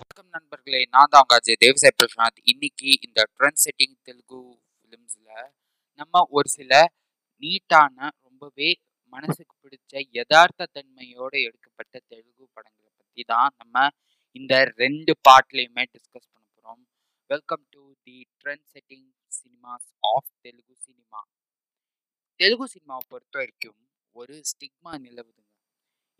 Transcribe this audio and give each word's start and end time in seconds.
வணக்கம் 0.00 0.28
நண்பர்களே 0.30 0.78
நான் 0.90 1.10
தான் 1.12 1.22
உங்க 1.24 1.34
அஜய் 1.38 1.58
தேவசாய் 1.62 1.94
பிரசாந்த். 1.98 2.38
இன்னைக்கு 2.42 2.90
இந்த 3.06 3.20
ட்ரெண்ட் 3.36 3.60
செட்டிங் 3.64 3.96
தெலுங்கு 4.02 4.38
ஃபிலிம்ஸில் 4.76 5.48
நம்ம 6.00 6.22
ஒரு 6.28 6.48
சில 6.48 6.72
நீட்டான 7.42 7.96
ரொம்பவே 8.26 8.70
மனசுக்கு 9.12 9.54
பிடிச்ச 9.64 10.02
யதார்த்த 10.18 10.68
தன்மையோடு 10.76 11.38
எடுக்கப்பட்ட 11.42 11.94
தெலுங்கு 12.08 12.44
படங்களை 12.52 12.90
பற்றி 12.98 13.22
தான் 13.22 13.50
நம்ம 13.56 13.76
இந்த 14.36 14.52
ரெண்டு 14.82 15.14
பார்ட்லேயுமே 15.28 15.84
டிஸ்கஸ் 15.94 16.30
பண்ண 16.32 16.46
போகிறோம் 16.54 16.82
welcome 17.30 17.64
to 17.70 17.92
the 18.06 18.16
trend 18.40 18.66
setting 18.74 19.08
cinemas 19.32 19.90
of 20.12 20.30
Telugu 20.40 20.76
cinema 20.78 21.22
Telugu 22.40 22.68
சினிமாவை 22.74 23.04
பொறுத்த 23.08 23.36
வரைக்கும் 23.38 23.78
ஒரு 24.16 24.36
ஸ்டிக்மா 24.50 24.94
நிலவுதுங்க. 25.06 25.50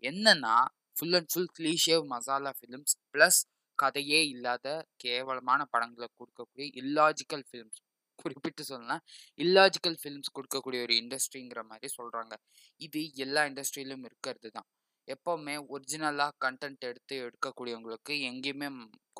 என்னன்னா 0.03 0.55
ஃபுல் 0.95 1.13
அண்ட் 1.13 1.31
ஃபுல் 1.33 1.51
கிளீஷேவ் 1.59 2.03
மசாலா 2.05 2.51
ஃபிலிம்ஸ் 2.59 2.95
ப்ளஸ் 3.13 3.39
கதையே 3.83 4.19
இல்லாத 4.33 4.67
கேவலமான 5.03 5.61
படங்களை 5.73 6.07
கொடுக்கக்கூடிய 6.19 6.67
இல்லாஜிக்கல் 6.81 7.45
ஃபிலிம்ஸ் 7.49 7.79
குறிப்பிட்டு 8.19 8.63
சொல்லலாம் 8.63 9.03
இல்லாஜிக்கல் 9.39 9.97
ஃபிலிம்ஸ் 10.01 10.35
கொடுக்கக்கூடிய 10.37 10.81
ஒரு 10.87 10.95
இண்டஸ்ட்ரிங்கிற 11.01 11.61
மாதிரி 11.69 11.89
சொல்கிறாங்க 11.99 12.33
இது 12.81 13.01
எல்லா 13.25 13.43
இண்டஸ்ட்ரியிலும் 13.49 14.05
இருக்கிறது 14.09 14.49
தான் 14.57 14.67
எப்போவுமே 15.07 15.55
ஒரிஜினலாக 15.75 16.37
கண்டென்ட் 16.45 16.83
எடுத்து 16.89 17.15
எடுக்கக்கூடியவங்களுக்கு 17.27 18.13
எங்கேயுமே 18.29 18.69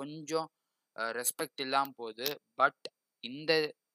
கொஞ்சம் 0.02 0.50
ரெஸ்பெக்ட் 1.18 1.62
இல்லாமல் 1.66 1.98
போகுது. 2.00 2.28
பட் 2.62 2.86
இந்த 3.24 3.52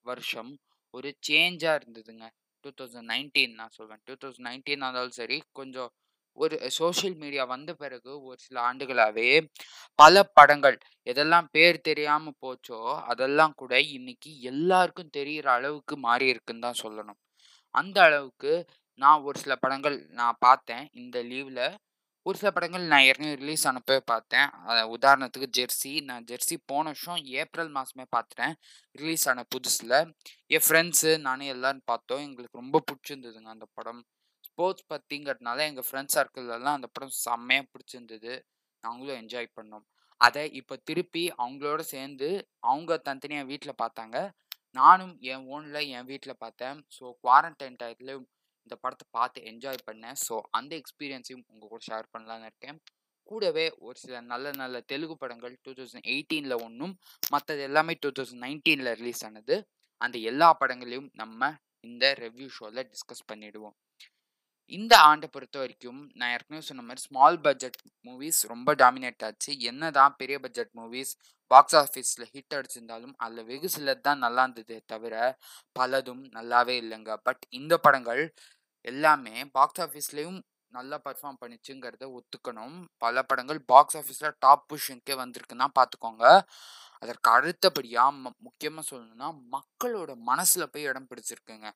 வருஷம் 0.07 0.53
ஒரு 0.95 1.09
சேஞ்சாக 1.29 1.79
இருந்ததுங்க. 1.79 2.27
டூ 2.65 2.71
தௌசண்ட் 2.79 3.09
நைன்டீன் 3.13 3.55
நான் 3.61 3.75
சொல்வேன். 3.79 4.03
டூ 4.07 4.15
தௌசண்ட் 4.23 4.49
நைன்டீன் 4.51 4.83
இருந்தாலும் 4.83 5.17
சரி 5.21 5.39
கொஞ்சம் 5.59 5.91
ஒரு 6.37 6.57
சோஷியல் 6.79 7.17
மீடியா 7.23 7.45
வந்த 7.55 7.71
பிறகு 7.83 8.13
ஒரு 8.29 8.39
சில 8.47 8.57
ஆண்டுகளாகவே 8.69 9.29
பல 9.99 10.25
படங்கள் 10.39 10.77
எதெல்லாம் 11.13 11.49
பேர் 11.57 11.79
தெரியாமல் 11.89 12.39
போச்சோ 12.45 12.81
அதெல்லாம் 13.13 13.55
கூட 13.63 13.75
இன்னைக்கு 13.97 14.31
எல்லாருக்கும் 14.53 15.15
தெரிகிற 15.19 15.47
அளவுக்கு 15.59 15.97
மாறி 16.07 16.27
இருக்குன்னு 16.35 16.67
தான் 16.67 16.83
சொல்லணும். 16.85 17.19
அந்த 17.75 17.99
அளவுக்கு 18.09 18.53
நான் 19.01 19.25
ஒரு 19.29 19.37
சில 19.45 19.55
படங்கள் 19.65 19.97
நான் 20.21 20.41
பார்த்தேன். 20.47 20.85
இந்த 21.03 21.19
லீவில் 21.31 21.65
ஒரு 22.27 22.37
சில 22.41 22.51
படங்கள் 22.55 22.85
நான் 22.93 23.05
ஏற்கனவே 23.09 23.35
ரிலீஸ் 23.43 23.65
அனுப்பவே 23.71 24.01
பார்த்தேன். 24.13 24.49
உதாரணத்துக்கு 24.97 25.49
ஜெர்சி. 25.59 25.93
நான் 26.09 26.25
ஜெர்சி 26.31 26.57
போன 26.71 26.85
வருஷம் 26.93 27.21
ஏப்ரல் 27.41 27.71
மாதமே 27.77 28.05
பார்த்துட்டேன். 28.17 28.55
ரிலீஸ் 29.01 29.27
ஆன 29.33 29.45
புதுசில். 29.55 29.97
என் 30.57 30.65
ஃப்ரெண்ட்ஸு 30.69 31.13
நானே 31.27 31.47
எல்லோரும் 31.55 31.87
பார்த்தோம். 31.93 32.25
எங்களுக்கு 32.29 32.61
ரொம்ப 32.63 32.83
பிடிச்சிருந்ததுங்க 32.89 33.51
அந்த 33.57 33.69
படம். 33.79 34.03
ஸ்போர்ட்ஸ் 34.57 34.91
பற்றிங்கிறதுனால 34.93 35.59
எங்கள் 35.71 35.85
ஃப்ரெண்ட்ஸ் 35.87 36.15
சர்க்கிள்லலாம் 36.17 36.77
அந்த 36.77 36.89
படம் 36.93 37.17
செம்மையாக 37.25 37.65
பிடிச்சிருந்தது. 37.73 38.33
நாங்களும் 38.85 39.19
என்ஜாய் 39.23 39.49
பண்ணோம். 39.59 39.85
அதை 40.21 40.43
இப்போ 40.61 40.75
திருப்பி 40.89 41.25
அவங்களோட 41.43 41.83
சேர்ந்து 41.95 42.29
அவங்க 42.71 42.97
தனித்தனியாக 43.09 43.49
வீட்டில் 43.51 43.81
பார்த்தாங்க. 43.83 44.17
நானும் 44.81 45.13
என் 45.33 45.45
ஓனில் 45.55 45.81
என் 45.97 46.09
வீட்டில் 46.13 46.41
பார்த்தேன். 46.45 46.79
ஸோ 46.97 47.05
குவாரண்டைன் 47.25 47.79
டயத்துலையும் 47.83 48.27
இந்த 48.67 48.75
படத்தை 48.85 49.07
பார்த்து 49.19 49.45
என்ஜாய் 49.51 49.85
பண்ணேன். 49.89 50.19
ஸோ 50.27 50.37
அந்த 50.59 50.73
எக்ஸ்பீரியன்ஸையும் 50.81 51.45
உங்கள் 51.53 51.71
கூட 51.73 51.83
ஷேர் 51.91 52.13
பண்ணலான்னு 52.15 52.49
இருக்கேன். 52.51 52.79
கூடவே 53.29 53.67
ஒரு 53.87 53.97
சில 54.05 54.17
நல்ல 54.33 54.51
நல்ல 54.63 54.77
தெலுங்கு 54.93 55.17
படங்கள் 55.23 55.55
டூ 55.65 55.73
தௌசண்ட் 55.79 56.09
எயிட்டீனில் 56.13 56.63
ஒன்றும் 56.67 56.95
மற்றது 57.35 57.63
எல்லாமே 57.71 57.97
டூ 58.05 58.11
தௌசண்ட் 58.19 58.45
நைன்டீனில் 58.47 58.95
ரிலீஸ் 59.01 59.25
ஆனது. 59.29 59.57
அந்த 60.01 60.17
எல்லா 60.31 60.49
படங்களையும் 60.63 61.11
நம்ம 61.23 61.53
இந்த 61.89 62.07
ரெவ்யூ 62.25 62.49
ஷோவில் 62.59 62.89
டிஸ்கஸ் 62.95 63.29
பண்ணிவிடுவோம் 63.33 63.77
இந்த 64.73 64.95
ஆண்டை 65.09 65.29
பொறுத்த 65.33 65.57
வரைக்கும் 65.59 65.99
நான் 66.15 66.33
ஏற்கனவே 66.35 66.63
சொன்ன 66.69 66.83
மாதிரி 66.83 67.03
ஸ்மால் 67.07 67.39
பட்ஜெட் 67.41 67.79
மூவிஸ் 68.07 68.41
ரொம்ப 68.53 68.75
டாமினேட் 68.75 69.25
ஆச்சு. 69.27 69.53
என்னதான் 69.71 70.17
பெரிய 70.17 70.37
பட்ஜெட் 70.45 70.73
மூவிஸ் 70.79 71.13
பாக்ஸ் 71.51 71.77
ஆஃபீஸில் 71.77 72.27
ஹிட் 72.33 72.57
அடிச்சிருந்தாலும் 72.59 73.15
அதில் 73.17 73.45
வெகு 73.45 73.69
சிலது 73.77 74.01
தான் 74.01 74.23
நல்லா 74.25 74.43
இருந்ததே 74.43 74.79
தவிர 74.87 75.15
பலதும் 75.79 76.25
நல்லாவே 76.39 76.77
இல்லைங்க. 76.83 77.15
பட் 77.23 77.45
இந்த 77.61 77.77
படங்கள் 77.87 78.23
எல்லாமே 78.85 79.37
பாக்ஸ் 79.59 79.83
ஆஃபீஸ்லேயும் 79.87 80.41
நல்லா 80.73 80.97
பர்ஃபார்ம் 81.05 81.41
பண்ணிச்சுங்கிறத 81.43 82.05
ஒத்துக்கணும். 82.19 82.77
பல 82.99 83.23
படங்கள் 83.23 83.61
பாக்ஸ் 83.73 83.97
ஆஃபீஸில் 83.97 84.37
டாப் 84.39 84.67
பொசிஷனுக்கே 84.73 85.15
வந்திருக்குன்னா 85.23 85.69
பார்த்துக்கோங்க 85.79 86.25
அதற்கு 87.03 87.29
அடுத்தபடியாக 87.37 88.13
ம 88.23 88.33
முக்கியமாக 88.47 88.85
சொல்லணும்னா 88.91 89.29
மக்களோட 89.55 90.11
மனசில் 90.31 90.71
போய் 90.75 90.89
இடம் 90.91 91.09
பிடிச்சிருக்குங்க. 91.11 91.69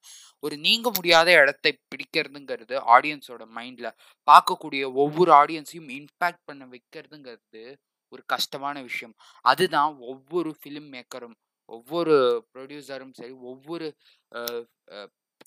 ஒரு 0.43 0.55
நீங்க 0.67 0.89
முடியாத 0.99 1.29
இடத்தை 1.43 1.73
பிடிக்கிறதுங்கிறது 1.93 2.77
ஆடியன்ஸோட 2.97 3.45
மைண்டில் 3.59 3.91
பார்க்கக்கூடிய 4.29 4.83
ஒவ்வொரு 5.05 5.33
ஆடியன்ஸையும் 5.43 5.91
இம்பேக்ட் 6.01 6.47
பண்ண 6.51 6.65
வைக்கிறதுங்கிறது 6.75 7.65
ஒரு 8.13 8.23
கஷ்டமான 8.35 8.77
விஷயம். 8.89 9.15
அதுதான் 9.45 9.93
ஒவ்வொரு 10.13 10.53
ஃபிலிம் 10.61 10.91
மேக்கரும் 10.97 11.37
ஒவ்வொரு 11.69 12.15
ப்ரொடியூசரும் 12.55 13.15
சரி 13.19 13.35
ஒவ்வொரு 13.51 13.87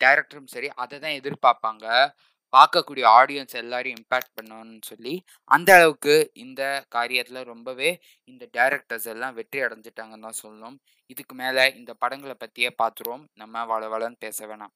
டைரக்டரும் 0.02 0.52
சரி 0.54 0.68
அதை 0.84 0.96
தான் 1.04 1.18
எதிர்பார்ப்பாங்க. 1.20 1.86
பார்க்கக்கூடிய 2.54 3.06
ஆடியன்ஸ் 3.20 3.56
எல்லாரையும் 3.62 4.00
இம்பேக்ட் 4.00 4.36
பண்ணணும்னு 4.38 4.80
சொல்லி 4.90 5.14
அந்த 5.56 5.70
அளவுக்கு 5.78 6.16
இந்த 6.44 6.62
காரியத்தில் 6.96 7.48
ரொம்பவே 7.52 7.90
இந்த 8.32 8.44
டைரக்டர்ஸ் 8.58 9.08
எல்லாம் 9.14 9.36
வெற்றி 9.40 9.60
அடைஞ்சிட்டாங்கன்னு 9.66 10.28
தான் 10.28 10.42
சொல்லணும். 10.44 10.78
இதுக்கு 11.14 11.36
மேலே 11.36 11.66
இந்த 11.80 11.92
படங்களை 12.04 12.36
பற்றியே 12.44 12.72
பார்த்துருவோம் 12.82 13.26
நம்ம 13.42 13.66
வள 13.72 13.88
வளன்னு 13.94 14.24
பேச 14.26 14.48
வேணாம். 14.52 14.74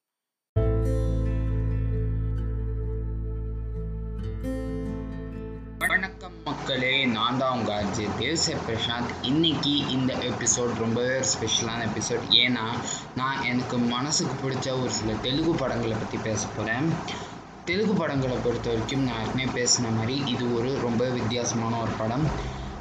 வணக்கம் 5.83 6.35
மக்களே 6.47 6.93
நான் 7.15 7.39
தான் 7.41 7.55
உங்கள் 7.57 7.77
அஜய் 7.81 8.11
தேவ்சே 8.19 8.55
பிரசாந்த். 8.65 9.13
இன்னைக்கு 9.31 9.73
இந்த 9.95 10.11
எபிசோட் 10.29 10.73
ரொம்பவே 10.83 11.13
ஒரு 11.19 11.29
ஸ்பெஷலான 11.35 11.85
எபிசோட் 11.89 12.25
ஏன்னா 12.43 12.65
நான் 13.21 13.41
எனக்கு 13.51 13.77
மனசுக்கு 13.95 14.35
பிடிச்ச 14.43 14.67
ஒரு 14.81 14.91
சில 14.99 15.13
தெலுங்கு 15.25 15.55
படங்களை 15.63 15.97
பற்றி 15.97 16.19
பேச 16.29 16.41
போகிறேன் 16.57 16.87
தெலுங்கு 17.67 17.93
படங்களை 17.93 18.35
பொறுத்த 18.43 18.67
வரைக்கும் 18.71 19.01
நான் 19.05 19.21
ஏற்கனவே 19.21 19.47
பேசின 19.55 19.89
மாதிரி 19.95 20.13
இது 20.33 20.43
ஒரு 20.57 20.69
ரொம்ப 20.83 21.03
வித்தியாசமான 21.15 21.73
ஒரு 21.85 21.93
படம். 22.01 22.23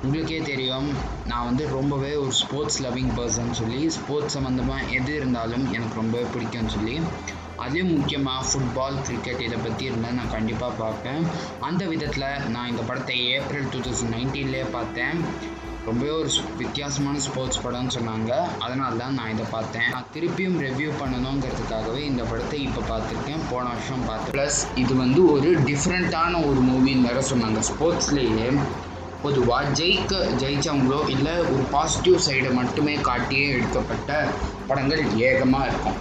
உங்களுக்கே 0.02 0.38
தெரியும் 0.48 0.88
நான் 1.30 1.46
வந்து 1.48 1.64
ரொம்பவே 1.76 2.10
ஒரு 2.24 2.32
ஸ்போர்ட்ஸ் 2.40 2.78
லவ்விங் 2.84 3.10
பர்சன் 3.16 3.50
சொல்லி 3.60 3.80
ஸ்போர்ட்ஸ் 3.96 4.36
சம்மந்தமாக 4.36 4.86
எது 4.98 5.12
இருந்தாலும் 5.20 5.64
எனக்கு 5.76 6.00
ரொம்பவே 6.00 6.26
பிடிக்கும்னு 6.34 6.74
சொல்லி. 6.76 6.96
அதுலேயும் 7.62 7.92
முக்கியமாக 7.96 8.46
ஃபுட்பால் 8.48 9.02
கிரிக்கெட் 9.06 9.44
இதை 9.48 9.58
பற்றி 9.66 9.84
இருந்தால் 9.90 10.16
நான் 10.20 10.34
கண்டிப்பாக 10.36 10.78
பார்ப்பேன். 10.82 11.22
அந்த 11.68 11.84
விதத்தில் 11.94 12.28
நான் 12.56 12.70
இந்த 12.72 12.84
படத்தை 12.90 13.16
ஏப்ரல் 13.36 13.70
டூ 13.74 13.80
தௌசண்ட் 13.86 14.14
நைன்டீன்லேயே 14.16 14.66
பார்த்தேன். 14.78 15.18
ரொம்பவே 15.86 16.10
ஒரு 16.10 16.28
ஸ்- 16.28 16.56
வித்தியாசமான 16.56 17.18
ஸ்போர்ட்ஸ் 17.18 17.60
படம்னு 17.64 17.90
சொன்னாங்க. 17.98 18.30
அதனால 18.58 18.94
தான் 18.96 19.14
நான் 19.14 19.30
இதை 19.30 19.44
பார்த்தேன். 19.50 19.90
நான் 19.90 20.06
திருப்பியும் 20.14 20.58
ரிவ்யூ 20.62 20.90
பண்ணணுங்கிறதுக்காகவே 21.00 21.98
இந்த 21.98 22.22
படத்தை 22.22 22.62
இப்போ 22.62 22.80
பார்த்துருக்கேன். 22.80 23.38
போன 23.50 23.68
வருஷம் 23.68 24.04
பார்த்து 24.06 24.32
ப்ளஸ் 24.32 24.78
இது 24.78 24.96
வந்து 24.96 25.32
ஒரு 25.32 25.60
டிஃப்ரெண்ட்டான 25.60 26.46
ஒரு 26.46 26.60
மூவின்னு 26.60 27.00
வேற 27.00 27.22
சொன்னாங்க. 27.22 27.62
ஸ்போர்ட்ஸ்லேயே 27.70 28.58
பொதுவாக 29.22 29.82
ஜெயிக்க 29.82 30.14
ஜெயிச்சவங்களோ 30.38 31.08
இல்லை 31.08 31.38
ஒரு 31.38 31.64
பாசிட்டிவ் 31.70 32.20
சைடை 32.28 32.52
மட்டுமே 32.52 32.96
காட்டியே 32.96 33.48
எடுக்கப்பட்ட 33.52 34.28
படங்கள் 34.66 35.16
ஏகமாக 35.16 35.66
இருக்கும். 35.66 35.96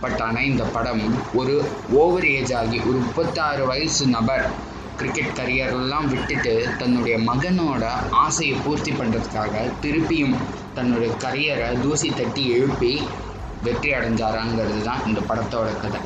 பட் 0.00 0.20
ஆனால் 0.20 0.42
இந்த 0.42 0.64
படம் 0.64 1.14
ஒரு 1.34 1.64
ஓவர் 1.92 2.26
ஏஜ் 2.26 2.52
ஆகி 2.52 2.78
ஒரு 2.78 2.98
முப்பத்தாறு 2.98 3.66
வயசு 3.66 4.06
நபர் 4.06 4.70
கிரிக்கெட் 4.98 5.36
கரியரெல்லாம் 5.38 6.08
விட்டுட்டு 6.10 6.52
தன்னுடைய 6.78 7.16
மகனோட 7.28 7.84
ஆசையை 8.22 8.56
பூர்த்தி 8.64 8.92
பண்ணுறதுக்காக 8.92 9.52
திருப்பியும் 9.80 10.36
தன்னுடைய 10.74 11.10
கரியரை 11.24 11.68
தூசி 11.82 12.10
தட்டி 12.10 12.44
எழுப்பி 12.52 12.92
வெற்றி 13.62 13.90
அடைஞ்சாராங்கிறது 13.92 14.80
தான் 14.82 15.02
இந்த 15.06 15.20
படத்தோட 15.28 15.68
கதை. 15.82 16.00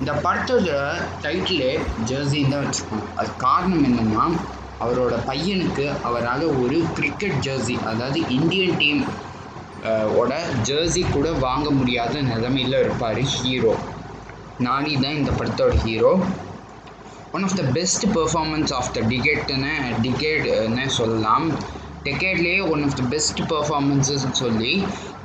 இந்த 0.00 0.12
படத்தோட 0.24 0.68
டைட்டிலே 1.22 1.70
ஜெர்சின்னு 2.04 2.52
தான் 2.52 2.64
வச்சுக்கோங்க 2.64 3.06
அது 3.16 3.30
காரணம் 3.38 3.84
என்னன்னா 3.84 4.24
அவரோட 4.80 5.14
பையனுக்கு 5.26 5.84
அவரால் 6.02 6.46
ஒரு 6.62 6.78
கிரிக்கெட் 6.94 7.42
ஜெர்சி 7.42 7.76
அதாவது 7.90 8.20
இந்தியன் 8.36 8.78
டீம் 8.78 9.02
ஓட 10.16 10.32
ஜெர்சி 10.62 11.02
கூட 11.08 11.28
வாங்க 11.40 11.68
முடியாத 11.70 12.22
நிலமையில் 12.22 12.78
இருப்பார் 12.80 13.20
ஹீரோ 13.34 13.74
நானி 14.60 14.92
தான் 14.96 15.18
இந்த 15.20 15.30
படத்தோட 15.38 15.74
hero 15.84 16.12
one 17.36 17.44
of 17.46 17.54
the 17.58 17.64
best 17.76 18.04
performance 18.16 18.72
of 18.78 18.90
the 18.96 19.02
டிகேட்னு 19.10 19.70
டிகேட்னு 20.04 20.84
சொல்லலாம். 20.96 21.46
டெக்கேட்லேயே 22.06 22.58
ஒன் 22.72 22.82
ஆஃப் 22.86 22.96
த 22.98 23.04
பெஸ்ட் 23.12 23.40
பெர்ஃபார்மன்ஸஸ்ன்னு 23.52 24.38
சொல்லி 24.42 24.72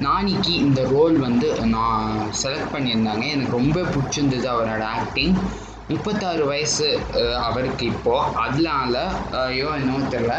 நானிக்கு 0.06 0.54
இந்த 0.66 0.82
ரோல் 0.94 1.16
வந்து 1.26 1.48
நான் 1.74 2.06
செலக்ட் 2.42 2.74
பண்ணியிருந்தாங்க. 2.74 3.24
எனக்கு 3.36 3.58
ரொம்ப 3.60 3.78
பிடிச்சிருந்தது 3.94 4.48
அவரோட 4.54 4.84
ஆக்டிங் 4.98 5.36
முப்பத்தாறு 5.92 6.44
வயசு 6.52 6.88
அவருக்கு 7.48 7.84
இப்போது 7.94 8.32
அதனால 8.46 8.96
ஐயோ 9.44 9.68
என்னவோ 9.80 10.00
தெரில 10.14 10.34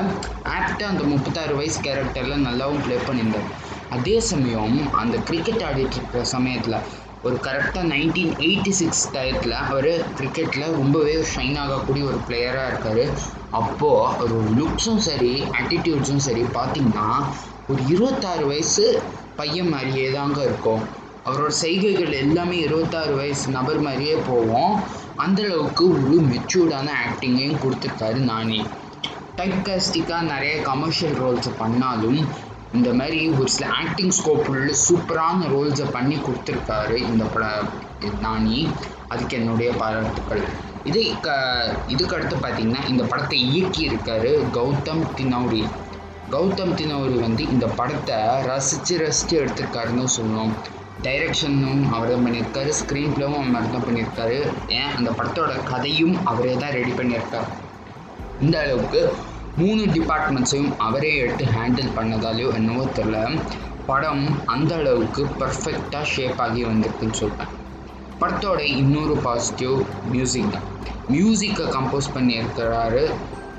ஆக்டாக 0.56 0.90
அந்த 0.92 1.04
முப்பத்தாறு 1.12 1.54
வயசு 1.60 1.78
கேரக்டரில் 1.86 2.46
நல்லாவும் 2.48 2.82
ப்ளே 2.86 2.98
பண்ணியிருந்தார். 3.06 3.48
அதே 3.96 4.16
சமயம் 4.30 4.74
அந்த 5.02 5.16
கிரிக்கெட் 5.28 5.64
ஆடிட்டு 5.68 5.96
இருக்கிற 5.98 6.22
சமயத்தில் 6.34 6.78
ஒரு 7.28 7.36
கரெக்டாக 7.46 7.86
நைன்டீன் 7.92 8.32
எயிட்டி 8.44 8.72
சிக்ஸ் 8.80 9.02
டயத்தில் 9.14 9.54
அவர் 9.62 9.88
கிரிக்கெட்டில் 10.18 10.76
ரொம்பவே 10.78 11.14
ஷைன் 11.32 11.56
ஆகக்கூடிய 11.62 12.04
ஒரு 12.10 12.18
பிளேயராக 12.26 12.68
இருக்கார். 12.70 13.04
அப்போது 13.60 13.96
ஒரு 14.24 14.36
லுக்ஸும் 14.58 15.02
சரி 15.08 15.32
ஆட்டிடியூட்ஸும் 15.58 16.24
சரி 16.26 16.42
பார்த்திங்கன்னா 16.56 17.08
ஒரு 17.68 17.80
இருபத்தாறு 17.94 18.44
வயசு 18.46 18.84
பையன் 19.36 19.68
மாதிரியே 19.68 20.08
தாங்க 20.12 20.38
இருக்கும். 20.42 20.82
அவரோட 21.26 21.52
செய்கைகள் 21.62 22.12
எல்லாமே 22.22 22.58
இருபத்தாறு 22.66 23.14
வயசு 23.14 23.46
நபர் 23.50 23.80
மாதிரியே 23.80 24.16
போவோம் 24.28 24.74
அந்தளவுக்கு 25.24 25.84
ஒரு 25.94 26.18
மெச்சூர்டான 26.30 26.88
ஆக்டிங்கையும் 27.04 27.60
கொடுத்துருக்காரு 27.64 28.20
நானி. 28.30 28.60
டைப் 29.38 29.60
காஸ்டிக்காக 29.66 30.22
நிறைய 30.32 30.54
கமர்ஷியல் 30.62 31.18
ரோல்ஸை 31.22 31.52
பண்ணாலும் 31.58 32.20
இந்த 32.72 32.94
மாதிரி 32.94 33.28
ஒரு 33.28 33.48
சில 33.48 33.66
ஆக்டிங் 33.68 34.10
ஸ்கோப் 34.10 34.48
உள்ள 34.48 34.72
சூப்பரான 34.88 35.46
ரோல்ஸை 35.48 35.90
பண்ணி 35.90 36.16
கொடுத்துருக்காரு 36.16 36.96
இந்த 36.96 37.24
பட 37.24 37.44
நானி. 38.20 38.58
அதுக்கு 39.08 39.36
என்னுடைய 39.36 39.72
பாராட்டுக்கள். 39.72 40.42
இதே 40.82 41.14
க 41.20 41.28
இதுக்கு 41.86 42.16
அடுத்து 42.16 42.36
பார்த்தீங்கன்னா 42.36 42.88
இந்த 42.88 43.04
படத்தை 43.04 43.38
இயக்கியிருக்காரு 43.48 44.50
கௌதம் 44.50 45.04
தினௌரி. 45.14 45.62
கௌதம் 46.30 46.74
தினௌரி 46.74 47.18
வந்து 47.18 47.42
இந்த 47.48 47.66
படத்தை 47.66 48.16
ரசித்து 48.44 48.98
ரசித்து 48.98 49.40
எடுத்திருக்காருன்னு 49.40 50.04
சொல்லணும். 50.16 50.52
டைரக்ஷனும் 51.02 51.82
அவர் 51.90 52.10
தான் 52.12 52.24
பண்ணியிருக்காரு 52.26 52.70
ஸ்க்ரீன் 52.80 53.12
ப்ளேவும் 53.14 53.54
அவர் 53.54 53.70
தான் 53.70 53.86
பண்ணியிருக்காரு. 53.86 54.38
ஏன்? 54.68 54.90
அந்த 54.96 55.10
படத்தோட 55.10 55.64
கதையும் 55.64 56.24
அவரே 56.24 56.54
தான் 56.54 56.70
ரெடி 56.70 56.90
பண்ணியிருக்கார். 56.90 57.48
இந்த 58.40 58.60
அளவுக்கு 58.60 59.00
மூணு 59.60 59.82
டிபார்ட்மெண்ட்ஸையும் 59.94 60.72
அவரே 60.86 61.12
எடுத்து 61.22 61.44
ஹேண்டில் 61.56 61.94
பண்ணதாலேயோ 61.96 62.48
என்னவோ 62.58 62.84
தெரில 62.98 63.18
படம் 63.90 64.24
அந்த 64.54 64.72
அளவுக்கு 64.80 65.22
பர்ஃபெக்டாக 65.40 66.04
ஷேப் 66.14 66.40
ஆகி 66.46 66.62
வந்திருக்குன்னு 66.70 67.18
சொல்கிறேன் 67.22 67.52
படத்தோட 68.20 68.60
இன்னொரு 68.80 69.14
பாசிட்டிவ் 69.26 69.74
மியூசிக் 70.12 70.52
தான். 70.54 70.66
மியூசிக்கை 71.14 71.66
கம்போஸ் 71.76 72.08
பண்ணியிருக்கிறாரு 72.16 73.02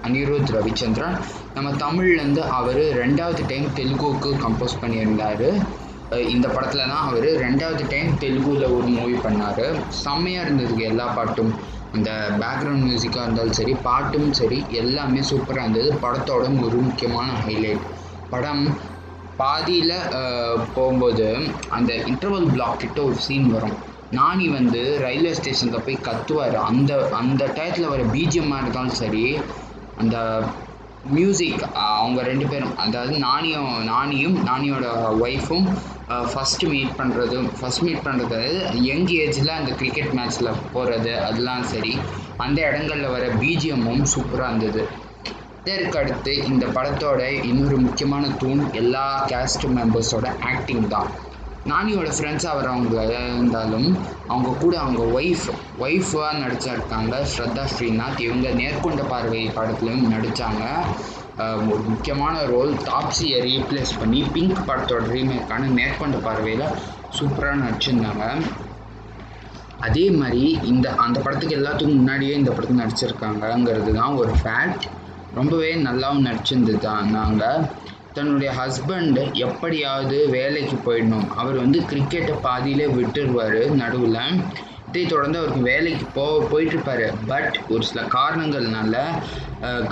அனிருத் 0.07 0.51
ரவிச்சந்திரன். 0.57 1.15
நம்ம 1.55 1.69
தமிழ்லேருந்து 1.83 2.41
அவர் 2.59 2.83
ரெண்டாவது 3.03 3.43
டைம் 3.51 3.67
தெலுங்குக்கு 3.79 4.31
கம்போஸ் 4.43 4.79
பண்ணியிருந்தார். 4.81 5.47
இந்த 6.35 6.47
படத்தில் 6.55 6.91
தான் 6.91 7.05
அவர் 7.07 7.27
ரெண்டாவது 7.45 7.83
டைம் 7.93 8.11
தெலுங்குவில் 8.23 8.67
ஒரு 8.75 8.87
மூவி 8.97 9.17
பண்ணார். 9.25 9.65
செம்மையாக 10.03 10.45
இருந்ததுக்கு 10.45 10.85
எல்லா 10.91 11.07
பாட்டும். 11.17 11.51
அந்த 11.95 12.09
பேக்ரவுண்ட் 12.41 12.85
மியூசிக்காக 12.87 13.25
இருந்தாலும் 13.25 13.57
சரி 13.59 13.73
பாட்டும் 13.85 14.29
சரி 14.39 14.59
எல்லாமே 14.81 15.21
சூப்பராக 15.29 15.63
இருந்தது. 15.65 15.89
படத்தோட 16.03 16.43
ஒரு 16.67 16.77
முக்கியமான 16.87 17.29
ஹைலைட் 17.45 17.85
படம் 18.31 18.63
பாதியில் 19.39 19.95
போகும்போது 20.75 21.27
அந்த 21.77 21.91
இன்டர்வல் 22.11 22.49
பிளாக் 22.55 22.81
கிட்ட 22.83 22.99
ஒரு 23.09 23.17
சீன் 23.25 23.47
வரும். 23.55 23.75
நானி 24.11 24.45
வந்து 24.57 24.81
ரயில்வே 25.03 25.31
ஸ்டேஷனில் 25.39 25.83
போய் 25.85 26.05
கத்துவார். 26.07 26.57
அந்த 26.69 26.91
அந்த 27.21 27.43
டயத்தில் 27.57 27.91
வர 27.93 28.03
பிஜிஎம்மாக 28.15 28.63
இருந்தாலும் 28.63 28.99
சரி 29.01 29.23
அந்த 29.97 30.17
மியூசிக் 31.17 31.61
அவங்க 31.97 32.19
ரெண்டு 32.29 32.45
பேரும் 32.51 32.75
அதாவது 32.83 33.15
நானியும் 33.27 33.71
நானியும் 33.91 34.37
நானியோட 34.49 34.85
ஒய்ஃபும் 35.25 35.67
ஃபஸ்ட்டு 36.09 36.69
மீட் 36.69 36.93
பண்ணுறதும் 36.99 37.47
ஃபஸ்ட் 37.57 37.83
மீட் 37.87 38.05
பண்ணுறது 38.05 38.39
யங் 38.87 39.09
ஏஜில் 39.23 39.51
அந்த 39.57 39.71
கிரிக்கெட் 39.71 40.13
மேட்ச்சில் 40.17 40.49
போகிறது 40.73 41.11
அதெல்லாம் 41.27 41.63
சரி. 41.63 41.93
அந்த 42.37 42.59
இடங்களில் 42.69 43.13
வர 43.15 43.25
பிஜிஎம்மும் 43.41 44.03
சூப்பராக 44.13 44.49
இருந்தது. 44.49 44.83
இதற்கு 45.63 45.97
அடுத்து 45.99 46.33
இந்த 46.51 46.65
படத்தோட 46.65 47.21
இன்னொரு 47.49 47.77
முக்கியமான 47.77 48.27
தூண் 48.41 48.61
எல்லா 48.73 49.05
கேஸ்ட் 49.31 49.65
மெம்பர்ஸோட 49.77 50.27
ஆக்டிங் 50.51 50.87
தான். 50.87 51.09
நானியோட 51.65 52.09
ஃப்ரெண்ட்ஸாக 52.17 52.57
வரவங்க 52.59 53.01
இருந்தாலும் 53.37 53.89
அவங்க 54.27 54.51
கூட 54.61 54.73
அவங்க 54.79 55.01
ஒய்ஃப் 55.19 55.47
ஒய்ஃபாக 55.79 56.39
நடிச்சிருக்காங்க 56.43 57.15
ஸ்ரத்தா 57.31 57.65
ஸ்ரீநாத். 57.73 58.21
இவங்க 58.27 58.49
நேர்கொண்ட 58.61 59.03
பார்வை 59.07 59.43
படத்துலையும் 59.57 60.07
நடித்தாங்க 60.15 60.63
ஒரு 61.73 61.81
முக்கியமான 61.91 62.35
ரோல் 62.53 62.71
டாப்ஸியை 62.87 63.37
ரீப்ளேஸ் 63.49 63.91
பண்ணி 63.99 64.21
பிங்க் 64.33 64.57
படத்தோட 64.69 65.03
ரீமேக்கான 65.13 65.69
மேற்கொண்ட 65.77 66.17
பார்வையில் 66.25 66.65
சூப்பராக 67.17 67.61
நடிச்சிருந்தாங்க. 67.61 68.25
அதே 69.87 70.05
மாதிரி 70.19 70.45
இந்த 70.71 70.87
அந்த 71.03 71.17
படத்துக்கு 71.25 71.57
எல்லாத்துக்கும் 71.59 71.99
முன்னாடியே 71.99 72.33
இந்த 72.39 72.51
படத்துக்கு 72.55 72.83
நடிச்சிருக்காங்கங்கிறது 72.83 73.93
தான் 73.99 74.17
ஒரு 74.21 74.33
ஃபேக்ட் 74.41 74.87
ரொம்பவே 75.37 75.69
நல்லாவும் 75.87 76.27
நடிச்சிருந்தது 76.29 76.81
தான் 76.87 77.07
நாங்கள் 77.17 77.65
தன்னுடைய 78.17 78.51
ஹஸ்பண்ட் 78.59 79.19
எப்படியாவது 79.47 80.17
வேலைக்கு 80.37 80.77
போயிடணும். 80.87 81.27
அவர் 81.41 81.57
வந்து 81.63 81.81
கிரிக்கெட்டை 81.91 82.35
பாதியிலே 82.47 82.87
விட்டுருவார் 82.97 83.61
நடுவில். 83.83 84.21
இதை 84.89 85.03
தொடர்ந்து 85.05 85.39
அவருக்கு 85.39 85.63
வேலைக்கு 85.71 86.05
போ 86.17 86.23
போயிட்டுருப்பாரு. 86.51 87.07
பட் 87.31 87.55
ஒரு 87.73 87.83
சில 87.89 88.03
காரணங்கள்னால 88.17 88.95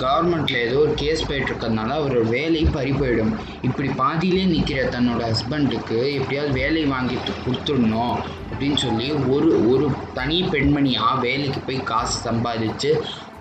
கவர்மெண்ட்டில் 0.02 0.62
ஏதோ 0.66 0.76
ஒரு 0.84 0.92
கேஸ் 1.02 1.22
போயிட்டுருக்கறதுனால 1.28 1.96
அவரோட 1.98 2.22
வேலை 2.36 2.62
பறி 2.76 2.92
போயிடும். 3.00 3.32
இப்படி 3.66 3.88
பாதியிலே 4.02 4.44
நிற்கிற 4.52 4.82
தன்னோட 4.94 5.22
ஹஸ்பண்டுக்கு 5.30 5.98
எப்படியாவது 6.18 6.52
வேலை 6.60 6.84
வாங்கிட்டு 6.94 7.32
கொடுத்துடணும் 7.44 8.14
அப்படின்னு 8.50 8.78
சொல்லி 8.84 9.08
ஒரு 9.34 9.50
ஒரு 9.72 9.88
தனி 10.18 10.38
பெண்மணியாக 10.54 11.20
வேலைக்கு 11.26 11.62
போய் 11.66 11.88
காசு 11.92 12.16
சம்பாதிச்சு 12.28 12.92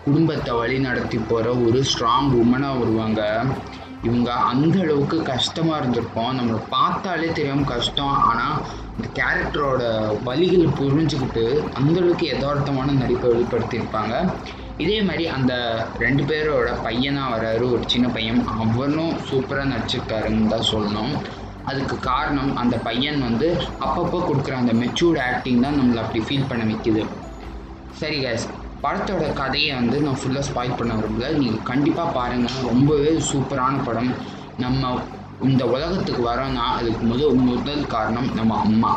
குடும்பத்தை 0.08 0.52
வழி 0.60 0.78
நடத்தி 0.88 1.18
போகிற 1.30 1.48
ஒரு 1.68 1.80
ஸ்ட்ராங் 1.90 2.30
உமனாக 2.44 2.80
வருவாங்க. 2.82 3.22
இவங்க 4.08 4.30
அந்த 4.52 4.76
அளவுக்கு 4.84 5.18
கஷ்டமாக 5.32 5.80
இருந்திருக்கும் 5.80 6.36
நம்மளை 6.40 6.60
பார்த்தாலே 6.76 7.30
தெரியும் 7.40 7.66
கஷ்டம். 7.74 8.18
ஆனால் 8.30 8.58
இந்த 8.98 9.08
கேரக்டரோட 9.20 9.82
வழிகளை 10.28 10.68
புரிஞ்சுக்கிட்டு 10.80 11.46
அந்தளவுக்கு 11.80 12.26
யதார்த்தமான 12.34 12.96
நடிப்பை 13.02 13.28
வெளிப்படுத்தியிருப்பாங்க. 13.34 14.14
இதே 14.84 14.98
மாதிரி 15.02 15.26
அந்த 15.36 15.54
ரெண்டு 16.04 16.24
பேரோட 16.30 16.70
பையனாக 16.86 17.32
வராரு 17.36 17.66
ஒரு 17.76 17.84
சின்ன 17.94 18.08
பையன். 18.16 18.42
அவனும் 18.64 19.14
சூப்பராக 19.30 19.72
நடிச்சிருக்காருன்னு 19.72 20.52
தான் 20.54 20.68
சொல்லணும். 20.74 21.14
அதுக்கு 21.70 21.96
காரணம் 22.12 22.52
அந்த 22.62 22.76
பையன் 22.88 23.20
வந்து 23.28 23.48
அப்பப்போ 23.86 24.20
கொடுக்குற 24.28 24.56
அந்த 24.62 24.74
மெச்சூர்ட் 24.82 25.20
ஆக்டிங் 25.30 25.64
தான் 25.66 25.78
நம்மளை 25.80 26.00
அப்படி 26.04 26.22
ஃபீல் 26.28 26.50
பண்ண 26.50 26.66
வைக்குது. 26.72 27.02
சரி 28.00 28.18
கேஸ் 28.26 28.46
படத்தோட 28.84 29.26
கதையை 29.34 29.72
வந்து 29.76 29.98
நான் 30.06 30.20
ஃபுல்லாக 30.22 30.48
ஸ்பாயில் 30.50 30.78
பண்ண 30.80 30.92
விரும்பல. 31.00 31.30
நீங்கள் 31.42 31.66
கண்டிப்பாக 31.72 32.16
பாருங்கள் 32.18 32.60
ரொம்பவே 32.70 33.14
சூப்பரான 33.30 33.84
படம். 33.88 34.12
நம்ம 34.64 34.92
இந்த 35.48 35.64
உலகத்துக்கு 35.76 36.22
வரோன்னா 36.30 36.68
அதுக்கு 36.80 37.02
முதல் 37.06 37.42
முதல் 37.50 37.84
காரணம் 37.96 38.30
நம்ம 38.34 38.60
அம்மா. 38.66 38.92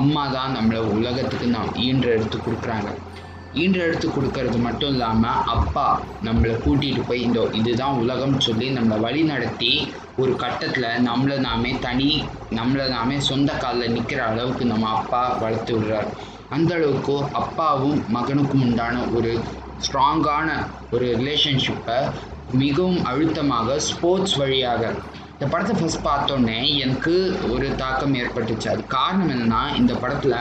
அம்மா 0.00 0.22
தான் 0.36 0.54
நம்மளை 0.58 0.82
உலகத்துக்கு 0.98 1.48
நான் 1.56 1.72
ஈன்ற 1.86 2.06
எடுத்து 2.18 2.38
கொடுக்குறாங்க. 2.38 2.90
ஈன்றெடுத்து 3.54 4.08
கொடுக்கறது 4.08 4.58
மட்டும் 4.58 4.92
இல்லாமல் 4.92 5.40
அப்பா 5.54 5.86
நம்மளை 6.24 6.54
கூட்டிகிட்டு 6.64 7.02
போய் 7.06 7.24
இந்த 7.26 7.40
இதுதான் 7.52 7.98
உலகம்னு 8.02 8.38
சொல்லி 8.38 8.68
நம்மளை 8.70 8.98
வழி 9.00 9.22
நடத்தி 9.22 9.72
ஒரு 10.16 10.32
கட்டத்தில் 10.36 10.88
நம்மளை 11.08 11.36
நாமே 11.38 11.72
தனி 11.78 12.10
நம்மளை 12.50 12.86
நாமே 12.88 13.16
சொந்த 13.20 13.52
காலில் 13.54 13.92
நிற்கிற 13.92 14.20
அளவுக்கு 14.24 14.64
நம்ம 14.64 14.88
அப்பா 14.98 15.22
வளர்த்து 15.42 15.74
விடுறார். 15.78 16.08
அந்த 16.48 16.70
அளவுக்கு 16.74 17.16
அப்பாவும் 17.32 17.98
மகனுக்கும் 18.14 18.64
உண்டான 18.66 18.96
ஒரு 19.16 19.32
ஸ்ட்ராங்கான 19.86 20.48
ஒரு 20.90 21.06
ரிலேஷன்ஷிப்பை 21.20 21.98
மிகவும் 22.62 23.04
அழுத்தமாக 23.04 23.78
ஸ்போர்ட்ஸ் 23.88 24.36
வழியாக 24.36 24.82
இந்த 25.34 25.46
படத்தை 25.52 25.74
ஃபஸ்ட் 25.78 26.06
பார்த்தோன்னே 26.08 26.58
எனக்கு 26.78 27.14
ஒரு 27.50 27.68
தாக்கம் 27.76 28.14
ஏற்பட்டுச்சு. 28.14 28.68
அது 28.68 28.82
காரணம் 28.96 29.30
என்னென்னா 29.34 29.62
இந்த 29.76 29.92
படத்தில் 29.94 30.36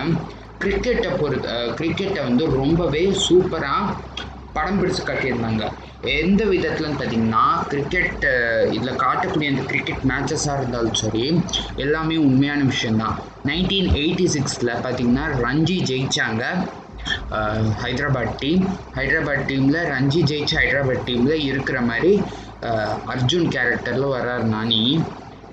கிரிக்கெட்டை 0.64 1.12
பொறுத்த 1.22 1.56
கிரிக்கெட்டை 1.80 2.22
வந்து 2.28 2.44
ரொம்பவே 2.60 3.04
சூப்பராக 3.26 3.96
படம் 4.56 4.80
பிடிச்சு 4.80 5.04
காட்டியிருந்தாங்க. 5.08 5.66
எந்த 6.22 6.42
விதத்துலன்னு 6.52 7.00
பார்த்தீங்கன்னா 7.00 7.44
கிரிக்கெட் 7.72 8.24
இதில் 8.76 9.00
காட்டக்கூடிய 9.04 9.52
அந்த 9.54 9.64
கிரிக்கெட் 9.72 10.04
மேட்சஸாக 10.12 10.58
இருந்தாலும் 10.60 10.98
சரி 11.02 11.26
எல்லாமே 11.84 12.16
உண்மையான 12.28 12.62
விஷயந்தான் 12.72 13.16
நைன்டீன் 13.50 13.90
எயிட்டி 14.02 14.26
சிக்ஸில் 14.36 14.74
பார்த்தீங்கன்னா 14.86 15.26
ரஞ்சி 15.46 15.78
ஜெயித்தாங்க 15.90 16.44
ஹைதராபாத் 17.84 18.36
டீம். 18.42 18.64
ஹைதராபாத் 18.98 19.48
டீமில் 19.52 19.80
ரஞ்சி 19.94 20.22
ஜெயிச்ச 20.32 20.54
ஹைதராபாத் 20.62 21.06
டீமில் 21.08 21.46
இருக்கிற 21.52 21.78
மாதிரி 21.90 22.12
அர்ஜுன் 23.14 23.48
கேரக்டரில் 23.56 24.14
வர்றார் 24.16 24.46
நானி. 24.56 24.84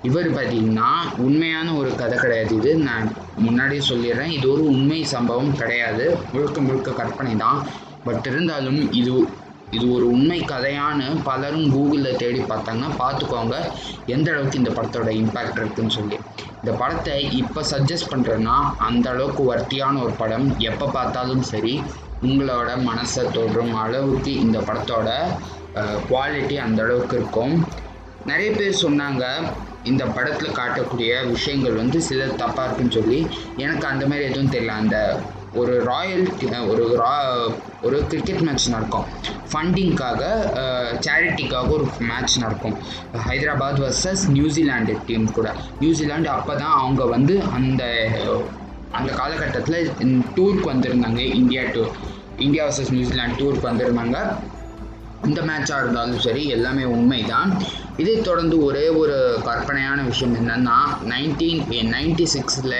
இவர் 0.07 0.27
பார்த்தீங்கன்னா 0.35 0.89
உண்மையான 1.27 1.67
ஒரு 1.79 1.89
கதை 2.01 2.17
கிடையாது 2.23 2.53
இது. 2.59 2.71
நான் 2.89 3.07
முன்னாடியே 3.45 3.81
சொல்லிடுறேன். 3.89 4.33
இது 4.37 4.45
ஒரு 4.53 4.63
உண்மை 4.73 4.99
சம்பவம் 5.13 5.53
கிடையாது. 5.61 6.05
முழுக்க 6.33 6.59
முழுக்க 6.67 6.91
கற்பனை 7.01 7.35
தான். 7.45 7.59
பட் 8.07 8.27
இருந்தாலும் 8.31 8.81
இது 9.01 9.13
இது 9.77 9.85
ஒரு 9.95 10.05
உண்மை 10.13 10.37
கதையான்னு 10.51 11.07
பலரும் 11.25 11.67
கூகுளில் 11.73 12.19
தேடி 12.21 12.39
பார்த்தாங்க. 12.51 12.85
பார்த்துக்கோங்க. 13.01 13.55
எந்த 14.13 14.27
அளவுக்கு 14.31 14.59
இந்த 14.61 14.71
படத்தோட 14.77 15.09
இம்பேக்ட் 15.21 15.59
இருக்குன்னு 15.61 15.95
சொல்லி. 15.97 16.17
இந்த 16.61 16.71
படத்தை 16.79 17.17
இப்போ 17.41 17.61
சஜஸ்ட் 17.71 18.11
பண்ணுறேன்னா 18.13 18.55
அந்த 18.87 19.05
அளவுக்கு 19.13 19.43
வர்த்தியான 19.51 20.01
ஒரு 20.05 20.15
படம். 20.21 20.47
எப்போ 20.69 20.87
பார்த்தாலும் 20.97 21.43
சரி 21.51 21.73
உங்களோட 22.27 22.69
மனசை 22.89 23.23
தோன்றும் 23.35 23.73
அளவுக்கு 23.83 24.31
இந்த 24.45 24.57
படத்தோட 24.69 25.09
குவாலிட்டி 26.09 26.55
அந்த 26.65 26.79
அளவுக்கு 26.85 27.15
இருக்கும். 27.19 27.53
நிறைய 28.29 28.49
பேர் 28.57 28.81
சொன்னாங்க 28.85 29.25
இந்த 29.89 30.03
படத்தில் 30.15 30.57
காட்டக்கூடிய 30.59 31.11
விஷயங்கள் 31.33 31.79
வந்து 31.81 31.97
சில 32.07 32.25
தப்பாக 32.41 32.65
இருக்குன்னு 32.67 32.95
சொல்லி 32.99 33.19
எனக்கு 33.65 33.85
அந்த 33.91 34.03
மாதிரி 34.09 34.25
எதுவும் 34.29 34.53
தெரியல. 34.55 34.73
அந்த 34.83 34.97
ஒரு 35.59 35.73
ராயல் 35.89 36.25
ஒரு 36.71 36.83
ரா 37.03 37.13
ஒரு 37.87 37.97
கிரிக்கெட் 38.09 38.43
மேட்ச் 38.47 38.67
நடக்கும். 38.73 39.05
ஃபண்டிங்க்காக 39.51 40.21
சேரிட்டிக்காக 41.05 41.69
ஒரு 41.75 41.85
மேட்ச் 42.09 42.35
நடக்கும். 42.43 42.75
Hyderabad 43.27 43.81
versus 43.85 44.23
New Zealand 44.35 44.95
team 45.07 45.27
கூட. 45.37 45.47
நியூசிலாண்டு 45.83 46.29
அப்போ 46.37 46.55
தான் 46.63 46.75
அவங்க 46.81 47.03
வந்து 47.15 47.35
அந்த 47.57 47.83
அந்த 48.99 49.11
காலகட்டத்தில் 49.21 49.79
டூருக்கு 50.37 50.67
வந்திருந்தாங்க. 50.73 51.21
India 51.39 51.63
tour 51.73 51.91
India 52.45 52.63
versus 52.67 52.93
New Zealand 52.95 53.37
டூருக்கு 53.41 53.69
வந்திருந்தாங்க. 53.71 54.17
இந்த 55.23 55.41
மேட்சாக 55.49 55.81
இருந்தாலும் 55.83 56.23
சரி 56.27 56.43
எல்லாமே 56.57 56.83
உண்மைதான். 56.95 57.49
இதை 58.01 58.13
தொடர்ந்து 58.27 58.57
ஒரே 58.67 58.83
ஒரு 59.01 59.15
கற்பனையான 59.47 59.99
விஷயம் 60.09 60.35
என்னன்னா 60.39 60.77
நைன்டீன் 61.13 61.61
நைன்டி 61.95 62.25
சிக்ஸில் 62.35 62.77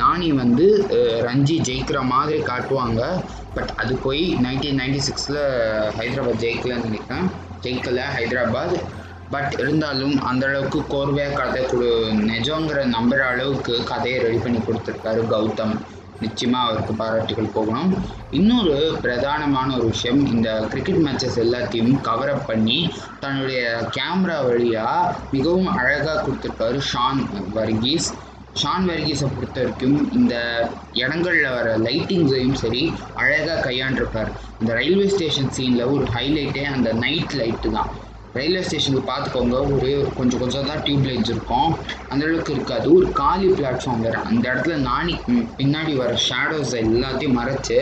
நானி 0.00 0.28
வந்து 0.40 0.66
ரஞ்சி 1.26 1.56
ஜெயிக்கிற 1.68 2.00
மாதிரி 2.12 2.38
காட்டுவாங்க. 2.50 3.00
பட் 3.54 3.70
அது 3.82 3.94
போய் 4.04 4.22
நைன்டீன் 4.44 4.80
நைன்டி 4.80 5.00
சிக்ஸில் 5.08 5.40
ஹைதராபாத் 5.98 6.42
ஜெயிக்கலன்னு 6.44 6.88
நினைக்கிறேன். 6.88 7.28
ஜெயிக்கலை 7.64 8.04
ஹைதராபாத். 8.16 8.76
பட் 9.34 9.52
இருந்தாலும் 9.62 10.14
அந்த 10.28 10.44
அளவுக்கு 10.50 10.80
கோர்வையாக 10.92 11.36
கதை 11.40 11.62
கொடு 11.72 11.90
நிஜங்கிற 12.30 12.78
நம்புகிற 12.94 13.24
அளவுக்கு 13.32 13.74
கதையை 13.90 14.18
ரெடி 14.26 14.38
பண்ணி 14.44 14.60
கொடுத்துருக்காரு 14.68 15.22
கௌதம். 15.34 15.74
நிச்சயமாக 16.20 16.66
அவருக்கு 16.66 16.94
பாராட்டுகள் 16.94 17.54
போகணும். 17.56 17.90
இன்னொரு 18.30 18.74
பிரதானமான 19.02 19.68
ஒரு 19.76 19.86
விஷயம் 19.94 20.20
இந்த 20.34 20.48
கிரிக்கெட் 20.72 21.02
மேட்சஸ் 21.06 21.38
எல்லாத்தையும் 21.44 22.00
கவர் 22.00 22.32
அப் 22.34 22.46
பண்ணி 22.46 22.80
தன்னுடைய 23.20 23.62
கேமரா 23.96 24.38
வழியாக 24.48 25.14
மிகவும் 25.30 25.70
அழகாக 25.80 26.18
கொடுத்துருப்பாரு 26.26 26.80
ஷான் 26.90 27.22
வர்கீஸ். 27.54 28.08
ஷான் 28.60 28.86
வர்கீஸை 28.90 29.26
பொறுத்த 29.34 29.58
வரைக்கும் 29.60 29.98
இந்த 30.12 30.34
இடங்களில் 30.92 31.54
வர 31.56 31.76
லைட்டிங்ஸையும் 31.78 32.60
சரி 32.62 32.82
அழகாக 33.14 33.58
கையாண்டிருப்பார். 33.70 34.30
இந்த 34.60 34.70
ரயில்வே 34.78 35.08
ஸ்டேஷன் 35.08 35.52
சீனில் 35.56 35.90
ஒரு 35.94 36.06
ஹைலைட்டே 36.16 36.64
அந்த 36.76 36.92
நைட் 37.04 37.36
லைட்டு 37.40 37.70
தான். 37.70 37.90
ரயில்வே 38.34 38.62
ஸ்டேஷனுக்கு 38.66 39.10
பார்த்துக்கோங்க. 39.10 39.56
ஒரே 39.74 39.92
கொஞ்சம் 40.18 40.40
கொஞ்சம் 40.42 40.68
தான் 40.70 40.82
டியூப் 40.86 41.06
லைட்ஸ் 41.08 41.32
இருக்கும். 41.34 41.70
அந்த 42.10 42.22
அளவுக்கு 42.26 42.54
இருக்காது. 42.56 42.86
ஒரு 42.96 43.06
காலி 43.20 43.48
பிளாட்ஃபார்ம் 43.58 44.04
வேறு. 44.06 44.18
அந்த 44.30 44.44
இடத்துல 44.52 44.76
நானி 44.88 45.14
பின்னாடி 45.60 45.94
வர 46.02 46.12
ஷேடோஸ் 46.28 46.74
எல்லாத்தையும் 46.84 47.38
மறைச்சு 47.40 47.78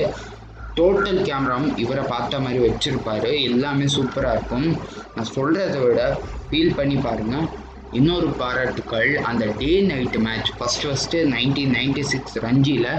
டோட்டல் 0.76 1.21
கேமராவும் 1.28 1.73
இவரை 1.85 2.02
பார்த்த 2.11 2.40
மாதிரி 2.43 2.61
வச்சுருப்பாரு. 2.67 3.31
எல்லாமே 3.50 3.87
சூப்பராக 3.97 4.37
இருக்கும். 4.37 4.69
நான் 5.14 5.33
சொல்கிறத 5.37 5.78
விட 5.87 6.02
ஃபீல் 6.49 6.76
பண்ணி 6.78 6.97
பாருங்கள் 7.07 7.47
இன்னொரு 7.93 8.28
பாராட்டுக்கள். 8.40 9.11
அந்த 9.31 9.45
day 9.61 9.73
night 9.90 10.19
match 10.26 10.50
first 10.57 10.85
first 10.87 11.21
nineteen 11.35 11.75
ninety 11.78 12.05
six 12.12 12.37
ரஞ்சியில் 12.47 12.90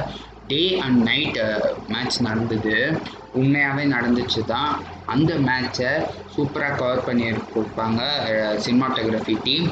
day 0.52 0.62
and 0.86 1.00
night 1.10 1.40
match 1.94 2.18
நடந்தது. 2.28 2.76
உண்மையாகவே 3.40 3.84
நடந்துச்சு 3.96 4.42
தான் 4.54 4.72
அந்த 5.14 5.32
மேட்சை 5.48 5.92
சூப்பராக 6.36 6.78
கவர் 6.82 7.06
பண்ணி 7.08 7.26
கொடுப்பாங்க 7.54 8.02
சினிமாட்டோகிராஃபி 8.66 9.36
டீம் 9.46 9.68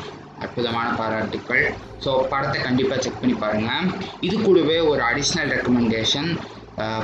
அற்புதமான 0.45 0.87
பாராட்டுக்கள். 0.99 1.63
ஸோ 2.03 2.09
படத்தை 2.31 2.59
கண்டிப்பாக 2.65 2.99
செக் 3.03 3.21
பண்ணி 3.21 3.35
பாருங்கள் 3.43 3.87
இது 4.27 4.35
கூடவே 4.47 4.77
ஒரு 4.91 5.01
அடிஷ்னல் 5.09 5.51
ரெக்கமெண்டேஷன் 5.55 6.29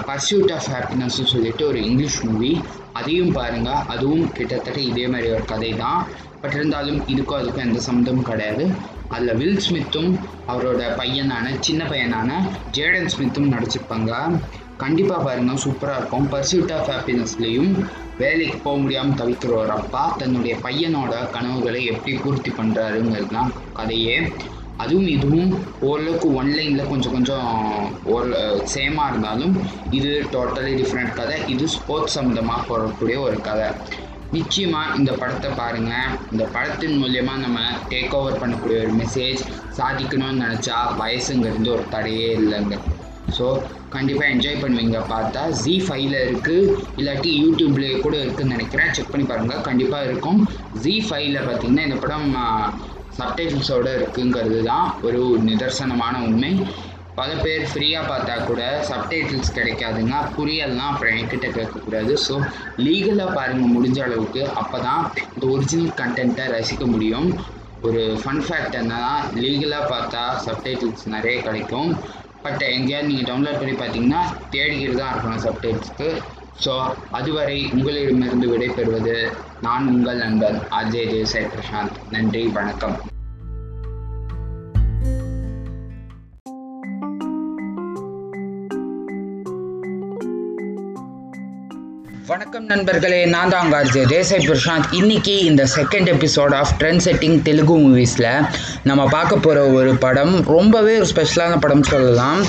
பர்சியூட் 0.09 0.51
ஆஃப் 0.55 0.67
ஹாப்பினஸ்னு 0.73 1.31
சொல்லிட்டு 1.33 1.63
ஒரு 1.69 1.79
இங்கிலீஷ் 1.87 2.19
மூவி 2.27 2.51
அதையும் 2.99 3.31
பாருங்கள் 3.37 3.81
அதுவும் 3.93 4.25
கிட்டத்தட்ட 4.37 4.79
இதே 4.91 5.05
மாதிரி 5.13 5.29
ஒரு 5.37 5.45
கதை 5.53 5.71
தான் 5.83 6.01
பட் 6.41 6.57
இருந்தாலும் 6.57 6.99
இதுக்கும் 7.13 7.39
அதுக்கும் 7.39 7.65
எந்த 7.67 7.79
சம்மந்தமும் 7.87 8.29
கிடையாது. 8.31 8.65
அதில் 9.13 9.37
வில் 9.41 9.63
ஸ்மித்தும் 9.65 10.11
அவரோட 10.51 10.81
பையனான 10.99 11.45
சின்ன 11.67 11.81
பையனான 11.91 12.29
ஜேடன் 12.77 13.11
ஸ்மித்தும் 13.13 13.51
நடிச்சிருப்பாங்க. 13.53 14.11
கண்டிப்பாக 14.83 15.19
பாருங்கள் 15.25 15.61
சூப்பராக 15.63 15.99
இருக்கும். 15.99 16.25
பர்சியூட் 16.33 16.73
ஆஃப் 16.77 16.89
ஹாப்பினஸ்லேயும் 16.93 17.71
வேலைக்கு 18.21 18.57
போக 18.63 18.75
முடியாமல் 18.81 19.19
தவிக்கிற 19.19 19.53
ஒரு 19.61 19.73
அப்பா 19.79 20.01
தன்னுடைய 20.21 20.55
பையனோட 20.65 21.13
கனவுகளை 21.35 21.81
எப்படி 21.93 22.13
பூர்த்தி 22.23 22.51
பண்ணுறாருங்கிறது 22.59 23.31
தான் 23.37 23.53
கதையே. 23.79 24.17
அதுவும் 24.83 25.09
இதுவும் 25.15 25.51
ஓரளவுக்கு 25.87 26.27
ஒன்லைனில் 26.39 26.89
கொஞ்சம் 26.91 27.13
கொஞ்சம் 27.15 27.49
ஒரு 28.15 28.29
சேமாக 28.73 29.11
இருந்தாலும் 29.11 29.53
இது 29.97 30.11
டோட்டலி 30.33 30.73
டிஃப்ரெண்ட் 30.79 31.13
கதை. 31.19 31.37
இது 31.53 31.65
ஸ்போர்ட்ஸ் 31.75 32.17
சம்மந்தமாக 32.17 32.65
போடக்கூடிய 32.69 33.17
ஒரு 33.27 33.37
கதை. 33.49 33.67
நிச்சயமாக 34.35 34.95
இந்த 34.99 35.11
படத்தை 35.21 35.49
பாருங்கள் 35.61 36.13
இந்த 36.33 36.43
படத்தின் 36.55 36.97
மூலயமா 37.01 37.33
நம்ம 37.45 37.59
டேக் 37.91 38.15
ஓவர் 38.19 38.39
பண்ணக்கூடிய 38.41 38.77
ஒரு 38.85 38.93
மெசேஜ் 39.01 39.41
சாதிக்கணும்னு 39.77 40.43
நினச்சா 40.45 40.77
வயசுங்கிறது 41.01 41.69
ஒரு 41.77 41.85
தடையே 41.95 42.29
இல்லைங்க. 42.41 42.77
ஸோ 43.37 43.45
கண்டிப்பாக 43.95 44.31
என்ஜாய் 44.33 44.61
பண்ணுவீங்க. 44.63 44.99
பார்த்தா 45.13 45.41
ஜி 45.63 45.75
ஃபைவ்ல 45.85 46.15
இருக்குது 46.27 46.71
இல்லாட்டி 46.99 47.31
யூடியூப்லேயே 47.43 47.95
கூட 48.05 48.15
இருக்குன்னு 48.23 48.55
நினைக்கிறேன். 48.55 48.91
செக் 48.97 49.11
பண்ணி 49.13 49.25
பாருங்கள் 49.31 49.65
கண்டிப்பாக 49.69 50.07
இருக்கும். 50.09 50.39
ஜி 50.83 50.95
ஃபைவ்ல 51.07 51.41
பார்த்தீங்கன்னா 51.49 51.85
இந்த 51.89 51.99
படம் 52.05 52.29
சப்டைட்டில்ஸோடு 53.19 53.91
இருக்குங்கிறது 53.99 54.59
தான் 54.71 54.87
ஒரு 55.07 55.21
நிதர்சனமான 55.49 56.15
உண்மை. 56.27 56.51
பல 57.17 57.31
பேர் 57.43 57.63
ஃப்ரீயாக 57.71 58.09
பார்த்தா 58.11 58.35
கூட 58.49 58.61
சப்டைட்டில்ஸ் 58.89 59.55
கிடைக்காதுங்க 59.57 60.15
புரியலாம் 60.35 60.91
அப்புறம் 60.93 61.17
என்கிட்ட 61.19 61.47
கேட்கக்கூடாது. 61.57 62.13
ஸோ 62.25 62.35
லீகலாக 62.85 63.35
பாருங்கள் 63.37 63.73
முடிஞ்ச 63.75 63.99
அளவுக்கு 64.07 64.41
அப்போ 64.61 64.77
தான் 64.87 65.03
இந்த 65.35 65.45
ஒரிஜினல் 65.55 65.93
கண்டென்ட்டை 66.01 66.45
ரசிக்க 66.55 66.85
முடியும். 66.93 67.27
ஒரு 67.87 68.01
ஃபன் 68.21 68.43
ஃபேக்ட் 68.47 68.77
என்னன்னா 68.81 69.13
லீகலாக 69.43 69.89
பார்த்தா 69.93 70.23
சப்டைட்டில்ஸ் 70.45 71.05
நிறைய 71.15 71.35
கிடைக்கும். 71.47 71.91
பட் 72.45 72.63
எங்கேயாவது 72.75 73.09
நீங்கள் 73.09 73.29
டவுன்லோட் 73.29 73.61
பண்ணி 73.61 73.75
பார்த்தீங்கன்னா 73.81 74.21
தேடிக்கிட்டு 74.55 74.99
தான் 75.01 75.13
இருக்கணும் 75.13 75.43
சப்டைட்டில்ஸ்க்கு 75.47 76.09
ஸோ 76.63 76.73
அதுவரை 77.19 77.57
உங்களிடமிருந்து 77.75 78.49
விடைபெறுவது 78.53 79.17
நான் 79.67 79.89
உங்கள் 79.95 80.21
நண்பன் 80.25 80.59
அஜய் 80.81 81.11
தேசாய் 81.13 81.51
பிரசாந்த். 81.55 81.99
நன்றி 82.11 82.43
வணக்கம். 82.59 83.12
வணக்கம் 92.33 92.65
நண்பர்களே 92.65 93.25
நான் 93.25 93.49
தான் 93.49 93.63
உங்கள் 93.65 94.05
தேசாய் 94.11 94.45
பிரசாந்த் 94.49 94.85
இன்னைக்கு 94.91 95.43
இந்த 95.43 95.63
second 95.75 96.07
episode 96.13 96.53
of 96.59 96.71
trend 96.79 97.03
setting 97.05 97.35
Telugu 97.41 97.75
மூவிஸில் 97.77 98.27
நம்ம 98.83 99.01
பார்க்க 99.07 99.35
போகிற 99.35 99.65
ஒரு 99.67 99.91
படம் 99.95 100.33
ரொம்பவே 100.45 100.93
ஒரு 100.97 101.07
ஸ்பெஷலான 101.11 101.59
படம் 101.59 101.83
சொல்லலாம். 101.83 102.41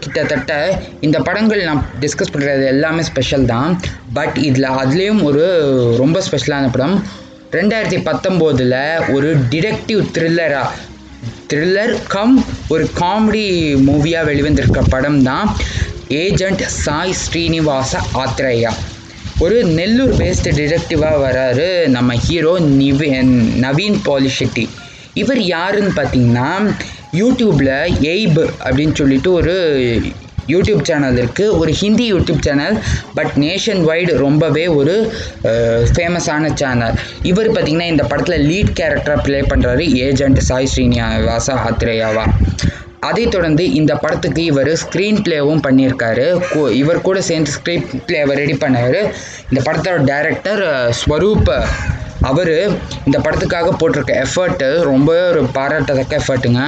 கிட்டத்தட்ட 0.00 0.82
இந்த 1.00 1.18
படங்கள் 1.20 1.62
நான் 1.64 1.82
டிஸ்கஸ் 2.00 2.32
பண்ணுறது 2.32 2.66
எல்லாமே 2.66 3.02
ஸ்பெஷல் 3.02 3.46
தான். 3.46 3.80
பட் 4.12 4.36
இதில் 4.48 4.68
அதுலேயும் 4.82 5.22
ஒரு 5.22 5.46
ரொம்ப 5.96 6.22
ஸ்பெஷலான 6.30 6.70
படம். 6.70 6.96
ரெண்டாயிரத்தி 7.50 8.00
பத்தொம்போதில் 8.10 8.78
ஒரு 9.12 9.36
டிடெக்டிவ் 9.50 10.04
த்ரில்லராக 10.18 10.68
த்ரில்லர் 11.52 11.96
கம் 12.08 12.44
ஒரு 12.68 12.90
காமெடி 13.00 13.46
மூவியாக 13.88 14.30
வெளிவந்திருக்க 14.32 14.88
படம் 14.88 15.22
தான். 15.22 15.56
ஏஜெண்ட் 16.08 16.62
சாய் 16.84 17.18
ஸ்ரீனிவாச 17.24 17.98
ஆத்ரேயா 18.24 18.72
ஒரு 19.44 19.58
நெல்லூர் 19.76 20.14
பேஸ்டு 20.16 20.50
டிடெக்டிவாக 20.56 21.18
வராரு 21.26 21.66
நம்ம 21.88 22.14
ஹீரோ 22.24 22.54
நிவி 22.80 23.06
நவீன் 23.64 23.96
பாலிஷெட்டி. 24.08 24.64
இவர் 25.14 25.40
யாருன்னு 25.54 25.92
பார்த்தீங்கன்னா 25.98 26.48
யூடியூப்பில் 27.20 27.70
எய்ப் 28.10 28.40
அப்படின்னு 28.64 28.94
சொல்லிட்டு 28.94 29.30
ஒரு 29.32 29.54
யூடியூப் 30.48 30.82
சேனல் 30.82 31.18
இருக்குது 31.22 31.56
ஒரு 31.60 31.72
Hindi 31.72 32.06
YouTube 32.12 32.44
channel 32.46 32.76
but 33.14 33.32
nationwide 33.90 34.12
ரொம்பவே 34.16 34.66
ஒரு 34.78 34.94
ஃபேமஸான 35.94 36.52
சேனல் 36.54 36.96
இவர் 37.22 37.50
பார்த்திங்கன்னா 37.50 37.90
இந்த 37.94 38.04
படத்தில் 38.04 38.46
லீட் 38.46 38.72
கேரக்டராக 38.80 39.22
ப்ளே 39.22 39.40
பண்ணுறாரு 39.52 39.86
ஏஜெண்ட் 40.06 40.40
சாய் 40.40 40.70
ஸ்ரீனிவாசா 40.74 41.56
ஆத்ரேயாவா 41.68 42.26
அதைத் 43.08 43.32
தொடர்ந்து 43.34 43.64
இந்த 43.72 43.92
படத்துக்கு 44.02 44.42
இவர் 44.50 44.70
ஸ்க்ரீன் 44.82 45.20
ப்ளேவும் 45.26 45.62
பண்ணியிருக்காரு. 45.66 46.26
இவர் 46.80 47.06
கூட 47.06 47.18
சேர்ந்து 47.28 47.50
ஸ்க்ரீன் 47.56 47.86
பிளேவை 48.08 48.34
ரெடி 48.42 48.56
பண்ணார். 48.64 48.98
இந்த 49.50 49.60
படத்தோட 49.68 49.98
டைரக்டர் 50.12 50.62
ஸ்வரூப் 51.00 51.50
அவர் 52.30 52.54
இந்த 53.06 53.18
படத்துக்காக 53.24 53.68
போட்டிருக்க 53.80 54.14
எஃபர்ட்டு 54.24 54.66
ரொம்ப 54.90 55.10
ஒரு 55.30 55.42
பாராட்டத்தக்க 55.58 56.20
எஃபர்ட்டுங்க 56.22 56.62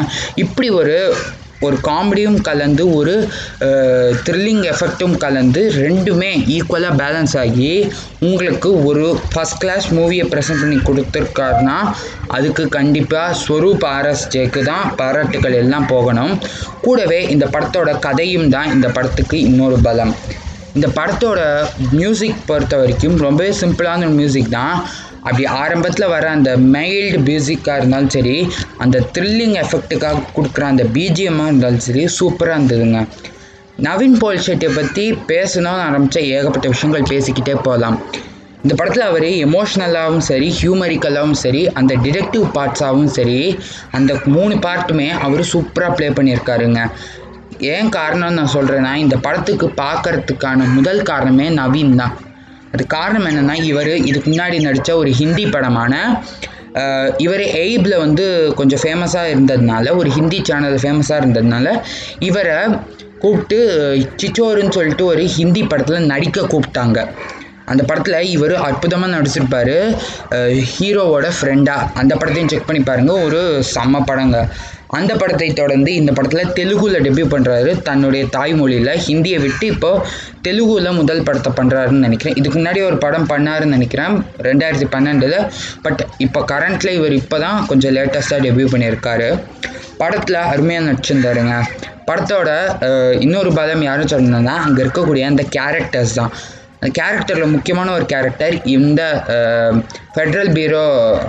இப்படி 0.44 0.68
ஒரு 0.80 0.94
ஒரு 1.66 1.76
காமெடியும் 1.88 2.38
கலந்து 2.49 2.85
ஒரு 2.99 3.14
த்ரில்லிங் 4.26 4.64
எஃபெக்ட்டும் 4.73 5.16
கலந்து 5.25 5.62
ரெண்டுமே 5.85 6.31
ஈக்குவலாக 6.57 6.95
பேலன்ஸ் 7.02 7.37
ஆகி 7.42 7.71
உங்களுக்கு 8.28 8.71
ஒரு 8.90 9.04
ஃபஸ்ட் 9.33 9.61
கிளாஸ் 9.62 9.87
மூவியை 9.99 10.26
ப்ரெசென்ட் 10.33 10.62
பண்ணி 10.62 10.78
கொடுத்துருக்காருன்னா 10.88 11.78
அதுக்கு 12.37 12.64
கண்டிப்பாக 12.78 13.37
ஸ்வரூப் 13.42 13.85
ஆர்எஸ்ஜேக்கு 13.97 14.62
தான் 14.71 14.85
பாராட்டுகள் 15.00 15.59
எல்லாம் 15.62 15.88
போகணும். 15.95 16.35
கூடவே 16.85 17.21
இந்த 17.35 17.47
படத்தோட 17.54 17.90
கதையும் 18.07 18.49
தான் 18.57 18.71
இந்த 18.75 18.88
படத்துக்கு 18.97 19.37
இன்னொரு 19.49 19.78
பலம். 19.87 20.14
இந்த 20.76 20.88
படத்தோட 20.99 21.40
மியூசிக் 21.99 22.45
பொறுத்த 22.50 22.75
வரைக்கும் 22.83 23.16
ரொம்பவே 23.26 23.50
சிம்பிளான 23.62 24.09
மியூசிக் 24.19 24.54
தான். 24.59 24.76
அப்படி 25.26 25.45
ஆரம்பத்தில் 25.62 26.12
வர 26.14 26.25
அந்த 26.37 26.50
மைல்டு 26.75 27.19
மியூசிக்காக 27.26 27.76
இருந்தாலும் 27.81 28.12
சரி 28.17 28.37
அந்த 28.85 28.97
த்ரில்லிங் 29.14 29.57
எஃபெக்ட்டுக்காக 29.64 30.25
கொடுக்குற 30.37 30.64
அந்த 30.73 30.85
பிஜிஎம்மாக 30.97 31.50
இருந்தாலும் 31.50 31.85
சரி 31.88 32.05
சூப்பராக 32.19 32.57
இருந்ததுங்க. 32.57 33.00
நவீன் 33.87 34.19
போல் 34.23 34.43
ஷெட்டியை 34.47 34.73
பற்றி 34.79 35.05
பேசணும்னு 35.31 35.85
ஆரம்பித்த 35.87 36.21
ஏகப்பட்ட 36.37 36.67
விஷயங்கள் 36.75 37.11
பேசிக்கிட்டே 37.12 37.55
போகலாம் 37.69 37.97
இந்த 38.64 38.75
படத்தில் 38.79 39.07
அவர் 39.11 39.26
எமோஷ்னலாகவும் 39.47 40.25
சரி 40.31 40.49
ஹியூமரிக்கலாகவும் 40.59 41.38
சரி 41.45 41.62
அந்த 41.79 41.93
டிடெக்டிவ் 42.05 42.45
பார்ட்ஸாகவும் 42.57 43.12
சரி 43.17 43.38
அந்த 43.99 44.12
மூணு 44.35 44.57
பார்ட்டுமே 44.67 45.09
அவர் 45.26 45.43
சூப்பராக 45.52 45.97
ப்ளே 45.97 46.09
பண்ணியிருக்காருங்க. 46.19 46.83
ஏன் 47.73 47.88
காரணம் 47.97 48.37
நான் 48.38 48.52
சொல்கிறேன்னா 48.57 48.93
இந்த 49.05 49.17
படத்துக்கு 49.26 49.67
பார்க்கறதுக்கான 49.83 50.69
முதல் 50.76 51.02
காரணமே 51.11 51.49
நவீன் 51.61 51.99
தான். 52.02 52.14
அது 52.75 52.85
காரணம் 52.95 53.26
என்னென்னா 53.31 53.55
இவர் 53.62 53.93
இதுக்கு 54.09 54.29
முன்னாடி 54.31 54.59
நடித்த 54.62 54.91
ஒரு 54.97 55.11
ஹிந்தி 55.11 55.45
படமான 55.47 55.95
இவர் 57.19 57.45
எய்பில் 57.62 57.97
வந்து 57.97 58.26
கொஞ்சம் 58.55 58.83
ஃபேமஸாக 58.83 59.33
இருந்ததுனால 59.33 59.95
ஒரு 59.97 60.11
ஹிந்தி 60.11 60.38
சேனல் 60.43 60.79
ஃபேமஸாக 60.83 61.21
இருந்ததுனால 61.23 61.67
இவரை 62.21 62.57
கூப்பிட்டு 63.19 63.59
சிச்சோருன்னு 64.17 64.76
சொல்லிட்டு 64.79 65.05
ஒரு 65.05 65.25
ஹிந்தி 65.35 65.62
படத்தில் 65.62 66.09
நடிக்க 66.12 66.41
கூப்பிட்டாங்க. 66.47 66.99
அந்த 67.71 67.83
படத்தில் 67.88 68.28
இவர் 68.35 68.54
அற்புதமாக 68.69 69.11
நடிச்சிருப்பார். 69.16 69.76
ஹீரோவோட 70.75 71.26
ஃப்ரெண்டாக 71.38 71.88
அந்த 72.02 72.12
படத்தையும் 72.21 72.52
செக் 72.52 72.69
பண்ணி 72.69 72.83
பாருங்கள் 72.90 73.25
ஒரு 73.26 73.40
செம்ம 73.75 74.04
படங்க. 74.11 74.38
அந்த 74.99 75.12
படத்தை 75.21 75.47
தொடர்ந்து 75.59 75.90
இந்த 75.99 76.11
படத்தில் 76.16 76.50
தெலுங்குல 76.57 76.99
டெபியூ 77.04 77.26
பண்ணுறாரு 77.35 77.71
தன்னுடைய 77.87 78.23
தாய்மொழியில் 78.35 78.90
ஹிந்தியை 79.07 79.38
விட்டு 79.45 79.66
இப்போது 79.75 80.02
தெலுங்குவில் 80.47 80.99
முதல் 80.99 81.25
படத்தை 81.28 81.50
பண்ணுறாருன்னு 81.61 82.04
நினைக்கிறேன். 82.07 82.37
இதுக்கு 82.40 82.59
முன்னாடி 82.59 82.81
ஒரு 82.88 82.99
படம் 83.04 83.28
பண்ணாருன்னு 83.33 83.76
நினைக்கிறேன். 83.76 84.16
ரெண்டாயிரத்தி 84.49 84.88
பன்னெண்டில். 84.97 85.38
பட் 85.85 86.02
இப்போ 86.26 86.42
கரண்ட்டில் 86.52 86.97
இவர் 86.99 87.14
இப்போ 87.23 87.38
தான் 87.47 87.59
கொஞ்சம் 87.71 87.95
லேட்டஸ்ட்டாக 87.99 88.45
டெபியூ 88.47 88.69
பண்ணியிருக்காரு. 88.75 89.31
படத்தில் 90.02 90.40
அருமையாக 90.52 90.87
நடிச்சிருந்தாருங்க. 90.88 91.57
படத்தோட 92.09 92.50
இன்னொரு 93.26 93.50
பலம் 93.59 93.87
யாரும் 93.88 94.12
சொல்லணும்னா 94.12 94.57
அங்கே 94.66 94.81
இருக்கக்கூடிய 94.85 95.25
அந்த 95.33 95.45
கேரக்டர்ஸ் 95.57 96.19
தான். 96.21 96.33
கேரக்டரில் 96.98 97.50
முக்கியமான 97.50 97.92
ஒரு 97.92 98.06
கேரக்டர் 98.06 98.54
இந்த 98.76 99.02
ஃபெட்ரல் 100.14 100.50
பியூரோ 100.56 100.84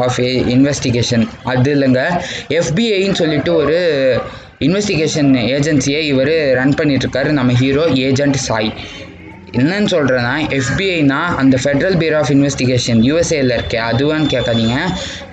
ஆஃப் 0.05 0.19
இன்வெஸ்டிகேஷன் 0.53 1.25
அது 1.43 1.75
இல்லைங்க. 1.75 2.01
எஃபிஐன்னு 2.59 3.19
சொல்லிட்டு 3.21 3.53
ஒரு 3.55 3.77
இன்வெஸ்டிகேஷன் 4.59 5.31
ஏஜென்சியை 5.55 6.01
இவர் 6.13 6.35
ரன் 6.59 6.77
பண்ணிட்டுருக்காரு. 6.79 7.29
நம்ம 7.39 7.53
ஹீரோ 7.53 7.85
ஏஜென்ட் 8.07 8.39
சாய் 8.49 8.73
என்னன்னு 9.61 9.89
சொல்கிறேன்னா 9.93 10.35
எஃபிஐனா 10.57 11.19
அந்த 11.41 11.57
ஃபெட்ரல் 11.63 11.97
பியூரோ 12.01 12.15
ஆஃப் 12.21 12.31
இன்வெஸ்டிகேஷன் 12.35 13.01
யூஎஸ்ஏல 13.09 13.57
இருக்கே. 13.57 13.79
அதுவான்னு 13.89 14.25
கேட்காதீங்க. 14.25 14.77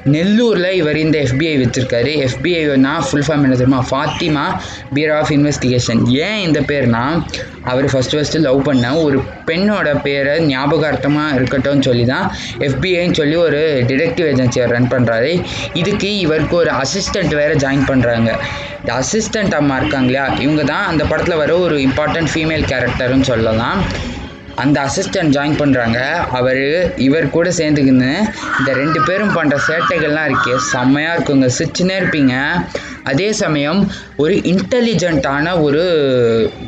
நெல்லூரில் 0.05 0.71
இவர் 0.73 0.97
இந்த 0.97 1.19
எஃபிஐ 1.19 1.55
வச்சுருக்காரு 1.63 2.13
எஃபிஐனா 2.27 2.93
ஃபுல் 3.07 3.25
ஃபார்ம் 3.27 3.45
என்ன 3.47 3.57
தெரியுமா? 3.57 3.81
ஃபாத்திமா 3.91 4.45
பியூரோ 4.95 5.15
ஆஃப் 5.21 5.31
இன்வெஸ்டிகேஷன் 5.31 6.03
ஏன் 6.27 6.39
இந்த 6.47 6.61
பேர்னா 6.61 7.05
அவர் 7.65 7.87
ஃபஸ்ட்டு 7.93 8.17
ஃபஸ்ட்டு 8.19 8.43
லவ் 8.47 8.61
பண்ண. 8.63 8.95
ஒரு 9.05 9.19
பெண்ணோட 9.49 9.89
பேரை 10.03 10.35
ஞாபகார்த்தமாக 10.53 11.37
இருக்கட்டும்னு 11.39 11.87
சொல்லி 11.89 12.05
தான் 12.05 12.27
எஃபிஐன்னு 12.69 13.19
சொல்லி 13.21 13.37
ஒரு 13.47 13.61
டிடெக்டிவ் 13.91 14.29
ஏஜென்சியை 14.33 14.67
ரன் 14.75 14.91
பண்ணுறாரு 14.95 15.33
இதுக்கு 15.73 16.19
இவருக்கு 16.19 16.57
ஒரு 16.57 16.71
அசிஸ்டண்ட் 16.83 17.35
வேறு 17.41 17.57
ஜாயின் 17.65 17.89
பண்ணுறாங்க 17.91 18.31
இந்த 18.81 18.93
அசிஸ்டண்ட் 19.01 19.55
அம்மா 19.61 19.77
இருக்காங்க 19.77 20.09
இல்லையா? 20.11 20.27
இவங்க 20.45 20.63
தான் 20.63 20.87
அந்த 20.87 21.05
படத்தில் 21.05 21.41
வர 21.43 21.59
ஒரு 21.59 21.77
இம்பார்ட்டண்ட் 21.89 22.31
ஃபீமேல் 22.35 22.65
கேரக்டர்னு 22.73 23.29
சொல்லலாம். 23.33 23.81
அந்த 24.57 24.79
அசிஸ்டன்ட் 24.87 25.35
ஜாயின் 25.35 25.59
பண்ணுறாங்க 25.61 25.99
அவர் 26.39 26.63
இவர் 26.97 27.27
கூட 27.31 27.49
சேர்ந்துக்கின்னு 27.59 28.11
இந்த 28.59 28.73
ரெண்டு 28.73 29.01
பேரும் 29.03 29.37
பண்ணுற 29.37 29.59
சேட்டைகள்லாம் 29.69 30.29
இருக்கே. 30.31 30.55
செம்மையாக 30.73 31.15
இருக்குங்க. 31.17 31.47
சிரிச்சுனே 31.59 31.95
இருப்பீங்க. 32.01 32.35
அதே 33.11 33.29
சமயம் 33.43 33.81
ஒரு 34.23 34.35
இன்டெலிஜென்ட்டான 34.53 35.53
ஒரு 35.63 35.83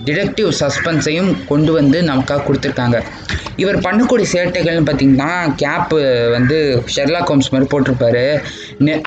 டிடெக்டிவ் 0.07 0.51
சஸ்பென்ஸையும் 0.61 1.31
கொண்டு 1.51 1.73
வந்து 1.73 1.99
நமக்காக 2.03 2.45
கொடுத்துருக்காங்க. 2.47 2.99
இவர் 3.63 3.79
பண்ணக்கூடிய 3.87 4.27
சேட்டைகள்னு 4.35 4.87
பார்த்தீங்கன்னா 4.89 5.31
கேப்பு 5.63 5.99
வந்து 6.37 6.59
ஷெர்லாக் 6.95 7.31
ஹோம்ஸ் 7.31 7.51
மாதிரி 7.55 7.69
போட்டிருப்பாரு. 7.73 8.25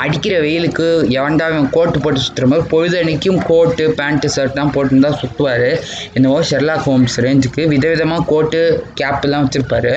அடிக்கிற 0.04 0.36
வெயிலுக்கு 0.46 0.88
எவன்டா 1.18 1.48
கோட்டு 1.78 2.00
போட்டு 2.00 2.22
சுற்றுற 2.26 2.48
மாதிரி 2.52 2.68
பொழுதன்னைக்கும் 2.74 3.42
கோட்டு 3.52 3.86
பேண்ட்டு 4.00 4.34
ஷர்ட்லாம் 4.36 4.74
போட்டுன்னு 4.76 5.06
தான் 5.08 5.20
சுற்றுவார் 5.24 5.70
என்னவோ 6.14 6.40
ஷெர்லாக் 6.52 6.88
ஹோம்ஸ் 6.90 7.18
ரேஞ்சுக்கு 7.26 7.66
விதவிதமாக 7.74 8.28
கோட்டு 8.34 8.62
கேப்பெல்லாம் 9.02 9.46
வச்சுருப்பாரு. 9.46 9.94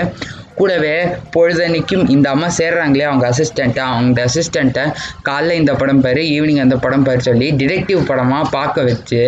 கூடவே 0.61 0.95
பொழுதன்னைக்கும் 1.35 2.05
இந்த 2.15 2.27
அம்மா 2.35 2.49
சேர்றாங்களே 2.59 3.07
அவங்க 3.11 3.25
அசிஸ்டண்ட்டை 3.33 3.85
அவங்க 3.93 4.27
அசிஸ்டண்ட்டை 4.29 4.85
காலைல 5.29 5.59
இந்த 5.63 5.73
படம் 5.81 6.03
பாரு 6.07 6.23
ஈவினிங் 6.37 6.63
அந்த 6.65 6.77
படம் 6.85 7.07
பாரு 7.09 7.23
சொல்லி 7.29 7.49
டிடெக்டிவ் 7.61 8.03
படமாக 8.11 8.53
பார்க்க 8.57 8.89
வச்சு 8.91 9.23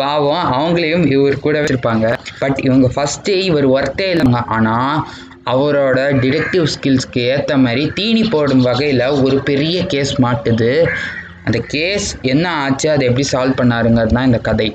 பாவம் 0.00 0.44
அவங்களையும் 0.56 1.06
இவர் 1.14 1.44
கூட 1.46 1.54
வச்சுருப்பாங்க. 1.60 2.06
பட் 2.42 2.58
இவங்க 2.66 2.88
ஃபஸ்ட்டே 2.94 3.36
இவர் 3.50 3.68
ஒர்த்தே 3.76 4.08
இல்லைங்க 4.14 4.40
ஆனால் 4.56 4.96
அவரோட 5.52 5.98
டிடெக்டிவ் 6.22 6.64
ஸ்கில்ஸ்க்கு 6.74 7.20
ஏற்ற 7.34 7.52
மாதிரி 7.64 7.82
தீனி 7.98 8.22
போடும் 8.32 8.64
வகையில் 8.68 9.04
ஒரு 9.26 9.36
பெரிய 9.50 9.76
கேஸ் 9.92 10.12
மாட்டுது. 10.24 10.72
அந்த 11.46 11.58
கேஸ் 11.74 12.08
என்ன 12.32 12.46
ஆச்சு 12.62 12.88
அதை 12.94 13.04
எப்படி 13.10 13.26
சால்வ் 13.32 13.58
பண்ணாருங்கிறது 13.60 14.16
தான் 14.16 14.28
இந்த 14.30 14.40
கதை. 14.48 14.68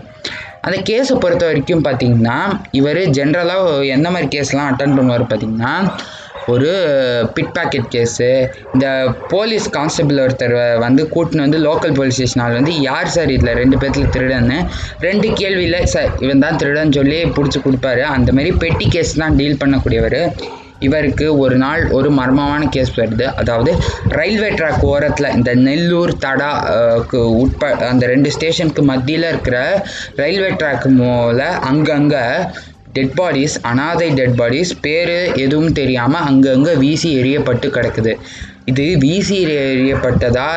அந்த 0.66 0.78
கேஸை 0.90 1.16
பொறுத்த 1.24 1.44
வரைக்கும் 1.50 1.86
பார்த்தீங்கன்னா 1.88 2.38
இவர் 2.80 3.02
ஜென்ரலாக 3.18 3.70
எந்த 3.96 4.08
மாதிரி 4.16 4.28
கேஸ்லாம் 4.36 4.70
அட்டன் 4.72 4.98
பண்ணுவார் 4.98 5.24
பார்த்தீங்கன்னா 5.32 5.74
ஒரு 6.52 6.70
பிட் 7.36 7.52
பாக்கெட் 7.58 7.90
கேஸு 7.96 8.28
இந்த 8.76 8.88
போலீஸ் 9.34 9.66
கான்ஸ்டபிள் 9.76 10.22
ஒருத்தர் 10.24 10.56
வந்து 10.86 11.02
கூட்டின்னு 11.14 11.46
வந்து 11.46 11.60
லோக்கல் 11.68 11.94
போலீஸ் 11.98 12.18
ஸ்டேஷனால் 12.18 12.58
வந்து 12.60 12.74
யார் 12.88 13.14
சார் 13.16 13.34
இதில் 13.36 13.58
ரெண்டு 13.62 13.78
பேர்த்தில் 13.82 14.12
திருடன்னு 14.16 14.58
ரெண்டு 15.08 15.28
கேள்வியில் 15.42 15.78
சார் 15.94 16.10
இவன் 16.26 16.44
தான் 16.46 16.60
திருடன்னு 16.62 16.98
சொல்லி 17.00 17.20
பிடிச்சி 17.38 17.62
கொடுப்பாரு. 17.68 18.04
அந்த 18.16 18.32
மாதிரி 18.38 18.52
பெட்டி 18.64 18.88
கேஸ் 18.96 19.14
தான் 19.24 19.38
டீல் 19.42 19.62
பண்ணக்கூடியவர். 19.64 20.20
இவருக்கு 20.88 21.26
ஒரு 21.44 21.56
நாள் 21.64 21.84
ஒரு 21.98 22.10
மர்மமான 22.20 22.62
கேஸ் 22.76 22.94
வருது. 23.00 23.26
அதாவது 23.42 23.72
ரயில்வே 24.18 24.50
ட்ராக் 24.60 24.86
ஓரத்தில் 24.92 25.34
இந்த 25.38 25.52
நெல்லூர் 25.68 26.14
தடாக்கு 26.26 27.22
உட்ப 27.44 27.62
அந்த 27.92 28.06
ரெண்டு 28.14 28.32
ஸ்டேஷனுக்கு 28.38 28.84
மத்தியில் 28.92 29.28
இருக்கிற 29.32 29.58
ரயில்வே 30.22 30.52
ட்ராக் 30.62 30.88
மூல 31.00 31.40
அங்கங்கே 31.72 32.26
டெட் 32.96 33.14
பாடிஸ் 33.18 33.54
அனாதை 33.70 34.08
டெட் 34.20 34.38
பாடிஸ் 34.40 34.72
பேர் 34.86 35.14
எதுவும் 35.44 35.76
தெரியாமல் 35.80 36.26
அங்கங்கே 36.30 36.74
வீசி 36.84 37.10
எரியப்பட்டு 37.22 37.68
கிடக்குது. 37.76 38.14
இது 38.70 38.84
வீசி 39.04 39.36
எறியப்பட்டதா? 39.52 40.48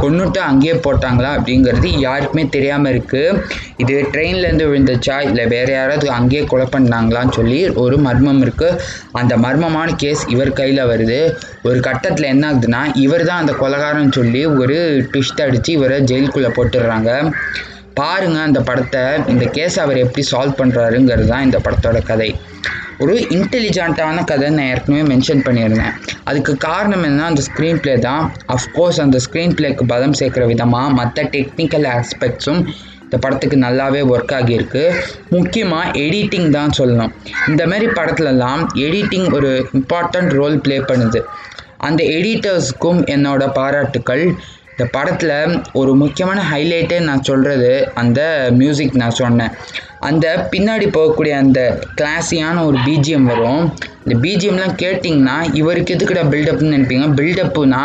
கொன்னுட்டு 0.00 0.40
அங்கேயே 0.48 0.74
போட்டாங்களா? 0.86 1.30
அப்படிங்கிறது 1.36 1.88
யாருக்குமே 2.06 2.44
தெரியாமல் 2.56 2.90
இருக்குது 2.92 3.38
இது 3.82 3.94
ட்ரெயின்லேருந்து 4.14 4.66
விழுந்துச்சா 4.70 5.16
இல்லை 5.28 5.44
வேறு 5.54 5.72
யாராவது 5.72 6.08
அங்கேயே 6.16 6.42
கொலை 6.52 6.66
பண்ணாங்களான்னு 6.74 7.36
சொல்லி 7.38 7.60
ஒரு 7.84 7.98
மர்மம் 8.06 8.42
இருக்குது 8.46 8.78
அந்த 9.20 9.36
மர்மமான 9.44 9.94
கேஸ் 10.02 10.24
இவர் 10.34 10.52
கையில் 10.60 10.82
வருது. 10.92 11.20
ஒரு 11.68 11.80
கட்டத்தில் 11.88 12.30
என்ன 12.34 12.46
ஆகுதுன்னா 12.50 12.82
இவர் 13.04 13.28
தான் 13.30 13.42
அந்த 13.44 13.54
கொலைகாரன்னு 13.62 14.16
சொல்லி 14.20 14.42
ஒரு 14.62 14.78
ட்விஸ்ட் 15.12 15.44
அடித்து 15.46 15.72
இவரை 15.78 15.98
ஜெயிலுக்குள்ளே 16.10 16.52
போட்டுடுறாங்க. 16.58 17.10
பாருங்கள் 18.00 18.46
அந்த 18.48 18.60
படத்தை. 18.68 19.02
இந்த 19.32 19.44
கேஸ் 19.56 19.78
அவர் 19.84 20.02
எப்படி 20.04 20.24
சால்வ் 20.32 20.60
பண்ணுறாருங்கிறது 20.60 21.26
தான் 21.32 21.46
இந்த 21.48 21.58
படத்தோட 21.66 21.98
கதை. 22.10 22.30
ஒரு 23.02 23.14
இன்டெலிஜென்ட்டான 23.36 24.24
கதை 24.24 24.48
நான் 24.56 24.70
ஏற்கனவே 24.72 25.04
மென்ஷன் 25.12 25.44
பண்ணியிருந்தேன். 25.46 25.94
அதுக்கு 26.24 26.56
காரணம் 26.56 27.02
என்ன 27.02 27.24
அந்த 27.24 27.42
ஸ்க்ரீன் 27.48 27.80
ப்ளே 27.84 27.94
தான். 27.98 28.22
அஃப்கோர்ஸ் 28.56 29.00
அந்த 29.04 29.18
ஸ்க்ரீன் 29.26 29.54
ப்ளேக்கு 29.58 29.84
பலம் 29.92 30.16
சேர்க்குற 30.20 30.46
விதமாக 30.46 30.90
மற்ற 30.98 31.22
டெக்னிக்கல் 31.36 31.86
ஆஸ்பெக்ட்ஸும் 31.96 32.62
இந்த 33.04 33.16
படத்துக்கு 33.24 33.56
நல்லாவே 33.64 34.02
ஒர்க் 34.12 34.34
ஆகியிருக்கு. 34.36 34.84
முக்கியமாக 35.30 35.90
எடிட்டிங் 36.04 36.48
தான் 36.50 36.70
சொல்லணும். 36.78 37.12
இந்த 37.48 37.66
மாதிரி 37.66 37.86
படத்துலலாம் 37.98 38.62
எடிட்டிங் 38.86 39.28
ஒரு 39.32 39.68
இம்பார்ட்டண்ட் 39.78 40.32
ரோல் 40.40 40.58
ப்ளே 40.60 40.78
பண்ணுது. 40.78 41.22
அந்த 41.78 42.02
எடிட்டர்ஸ்க்கும் 42.16 43.00
என்னோட 43.14 43.52
பாராட்டுக்கள். 43.52 44.24
இந்த 44.76 44.90
படத்தில் 44.90 45.60
ஒரு 45.72 45.94
முக்கியமான 45.94 46.42
ஹைலைட்டே 46.52 47.00
நான் 47.00 47.22
சொல்கிறது 47.22 47.90
அந்த 47.94 48.48
மியூசிக் 48.50 48.96
நான் 48.96 49.10
சொன்னேன். 49.10 49.52
அந்த 50.00 50.48
பின்னாடி 50.52 50.86
போகக்கூடிய 50.96 51.30
அந்த 51.30 51.60
கிளாஸியான 52.00 52.64
ஒரு 52.64 52.78
பிஜிஎம் 52.78 53.28
வரும். 53.32 53.62
இந்த 54.04 54.28
பிஜிஎம்லாம் 54.28 54.76
கேட்டிங்கன்னா 54.82 55.54
இவருக்கு 55.54 55.94
எதுக்குடா 55.94 56.24
பில்டப்னு 56.32 56.74
நினைப்பீங்க? 56.74 57.06
பில்டப்புனா 57.20 57.84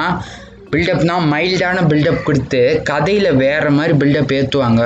பில்டப்னா 0.74 1.14
மைல்டான 1.32 1.78
பில்டப் 1.92 2.24
கொடுத்து 2.24 2.60
கதையில் 2.90 3.30
வேறு 3.36 3.70
மாதிரி 3.70 3.94
பில்டப் 4.02 4.34
ஏற்றுவாங்க 4.38 4.82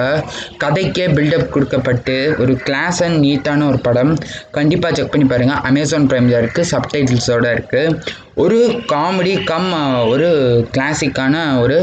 கதைக்கே 0.64 1.06
பில்டப் 1.18 1.50
கொடுக்கப்பட்டு 1.50 2.16
ஒரு 2.40 2.54
கிளாஸ் 2.68 3.00
அண்ட் 3.04 3.20
நீட்டான 3.26 3.68
ஒரு 3.72 3.80
படம். 3.88 4.14
கண்டிப்பாக 4.52 4.96
செக் 4.96 5.12
பண்ணி 5.12 5.28
பாருங்கள் 5.28 5.62
அமேசான் 5.70 6.08
ப்ரைமில் 6.12 6.40
இருக்குது 6.42 6.70
சப்டைட்டில்ஸோடு 6.72 7.50
இருக்குது 7.56 7.98
ஒரு 8.36 8.60
காமெடி 8.94 9.34
கம் 9.44 9.70
ஒரு 10.14 10.30
கிளாசிக்கான 10.76 11.36
ஒரு 11.62 11.78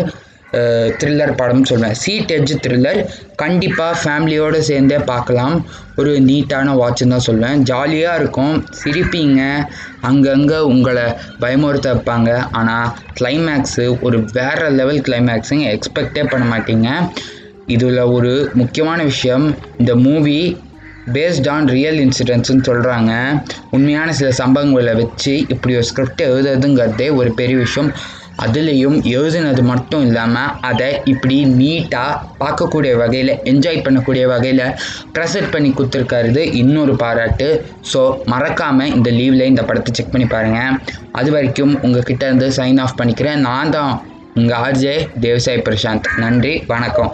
த்ரில்லர் 1.01 1.33
படம்னு 1.41 1.69
சொல்லுவேன் 1.71 1.99
சீட் 2.03 2.33
எட்ஜ் 2.37 2.55
த்ரில்லர் 2.65 3.01
கண்டிப்பாக 3.43 3.99
ஃபேமிலியோடு 4.01 4.59
சேர்ந்தே 4.69 4.99
பார்க்கலாம். 5.11 5.55
ஒரு 6.01 6.13
நீட்டான 6.29 6.75
வாட்சுன்னு 6.81 7.15
தான் 7.15 7.27
சொல்லுவேன் 7.29 7.61
ஜாலியாக 7.71 8.21
இருக்கும். 8.21 8.55
சிரிப்பீங்க. 8.81 9.41
அங்கங்கே 10.09 10.59
உங்களை 10.73 11.07
பயமுறுத்த 11.45 11.93
வைப்பாங்க 11.93 12.31
ஆனால் 12.61 12.89
கிளைமேக்ஸு 13.19 13.87
ஒரு 14.07 14.19
வேறு 14.39 14.69
லெவல் 14.81 15.05
கிளைமேக்ஸுங்க 15.09 15.69
எக்ஸ்பெக்டே 15.77 16.25
பண்ண 16.33 16.47
மாட்டீங்க. 16.55 16.89
இதில் 17.77 18.03
ஒரு 18.17 18.33
முக்கியமான 18.61 19.01
விஷயம் 19.13 19.47
இந்த 19.81 19.95
மூவி 20.07 20.39
பேஸ்ட் 21.15 21.49
ஆன் 21.53 21.67
ரியல் 21.77 21.99
இன்சிடென்ட்ஸ்னு 22.07 22.65
சொல்கிறாங்க 22.69 23.13
உண்மையான 23.77 24.09
சில 24.19 24.29
சம்பவங்களை 24.41 24.95
வச்சு 25.03 25.33
இப்படி 25.53 25.73
ஒரு 25.79 25.87
ஸ்கிரிப்ட் 25.91 26.23
எழுதுறதுங்கிறதே 26.31 27.09
ஒரு 27.21 27.31
பெரிய 27.39 27.57
விஷயம். 27.67 27.91
அதுலேயும் 28.45 28.97
எழுதுனது 29.17 29.63
மட்டும் 29.71 30.05
இல்லாமல் 30.09 30.53
அதை 30.71 30.89
இப்படி 31.13 31.37
நீட்டாக 31.61 32.21
பார்க்கக்கூடிய 32.43 32.93
வகையில் 33.03 33.33
என்ஜாய் 33.53 33.85
பண்ணக்கூடிய 33.87 34.25
வகையில் 34.33 34.65
ப்ரெசென்ட் 35.17 35.53
பண்ணி 35.55 35.71
கொடுத்துருக்காரு 35.79 36.45
இன்னொரு 36.63 36.95
பாராட்டு. 37.05 37.49
ஸோ 37.93 38.03
மறக்காமல் 38.35 38.93
இந்த 38.97 39.11
லீவில் 39.19 39.49
இந்த 39.51 39.65
படத்தை 39.71 39.93
செக் 39.99 40.15
பண்ணி 40.15 40.29
பாருங்கள் 40.37 40.79
அது 41.21 41.31
வரைக்கும் 41.37 41.75
உங்கள் 41.85 42.07
இருந்து 42.29 42.49
சைன் 42.61 42.81
ஆஃப் 42.87 42.99
பண்ணிக்கிறேன். 43.03 43.45
நான் 43.49 43.75
தான் 43.77 43.93
உங்கள் 44.41 44.59
ஆர்ஜே 44.65 44.97
தேவசாய் 45.27 45.65
பிரசாந்த். 45.69 46.11
நன்றி 46.25 46.55
வணக்கம். 46.75 47.13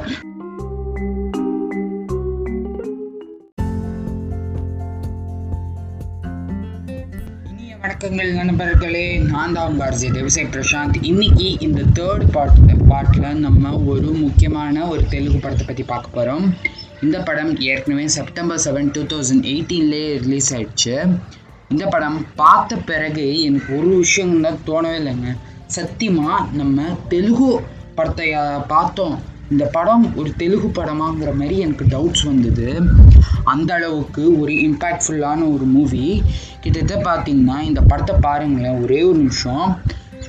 வணக்கங்கள் 7.96 8.32
நண்பர்களே. 8.38 9.04
நான் 9.28 9.54
தான் 9.56 9.76
பாரதி 9.76 10.08
தேவசை 10.16 10.42
பிரசாந்த். 10.54 10.96
இன்னைக்கு 11.10 11.46
இந்த 11.66 11.82
தேர்ட் 11.98 12.24
பார்ட் 12.34 12.58
பார்ட்டில் 12.90 13.38
நம்ம 13.44 13.70
ஒரு 13.92 14.08
முக்கியமான 14.24 14.82
ஒரு 14.88 15.02
தெலுங்கு 15.12 15.38
படத்தை 15.44 15.64
பற்றி 15.66 15.84
பார்க்க 15.92 16.16
போகிறோம் 16.16 16.44
இந்த 17.04 17.16
படம் 17.28 17.52
ஏற்கனவே 17.68 18.04
செப்டம்பர் 18.16 18.60
செவன் 18.64 18.90
டூ 18.96 19.02
தௌசண்ட் 19.12 19.46
எயிட்டீன்லேயே 19.52 20.10
ரிலீஸ் 20.24 20.50
ஆயிடுச்சு. 20.56 20.96
இந்த 21.74 21.86
படம் 21.94 22.18
பார்த்த 22.42 22.80
பிறகு 22.90 23.24
எனக்கு 23.46 23.70
ஒரு 23.78 23.92
விஷயம் 24.02 24.36
தான் 24.46 24.60
தோணவே 24.68 24.98
இல்லைங்க. 25.02 25.32
சத்தியமாக 25.78 26.42
நம்ம 26.60 26.84
தெலுங்கு 27.14 27.50
படத்தை 28.00 28.28
பார்த்தோம். 28.74 29.16
இந்த 29.50 29.64
படம் 29.66 30.04
ஒரு 30.16 30.30
தெலுங்கு 30.36 30.68
படமாங்கிற 30.68 31.30
மாதிரி 31.34 31.56
எனக்கு 31.58 31.84
டவுட்ஸ் 31.84 32.24
வந்தது. 32.24 32.68
அந்த 33.44 33.70
அளவுக்கு 33.74 34.22
ஒரு 34.40 34.52
இம்பேக்ட்ஃபுல்லான 34.52 35.40
ஒரு 35.54 35.66
மூவி 35.74 36.06
கிட்டத்தட்ட 36.60 36.96
பார்த்தீங்கன்னா 37.10 37.58
இந்த 37.60 37.80
படத்தை 37.80 38.16
பாருங்களேன் 38.20 38.80
ஒரே 38.82 39.02
ஒரு 39.02 39.18
நிமிஷம். 39.18 39.66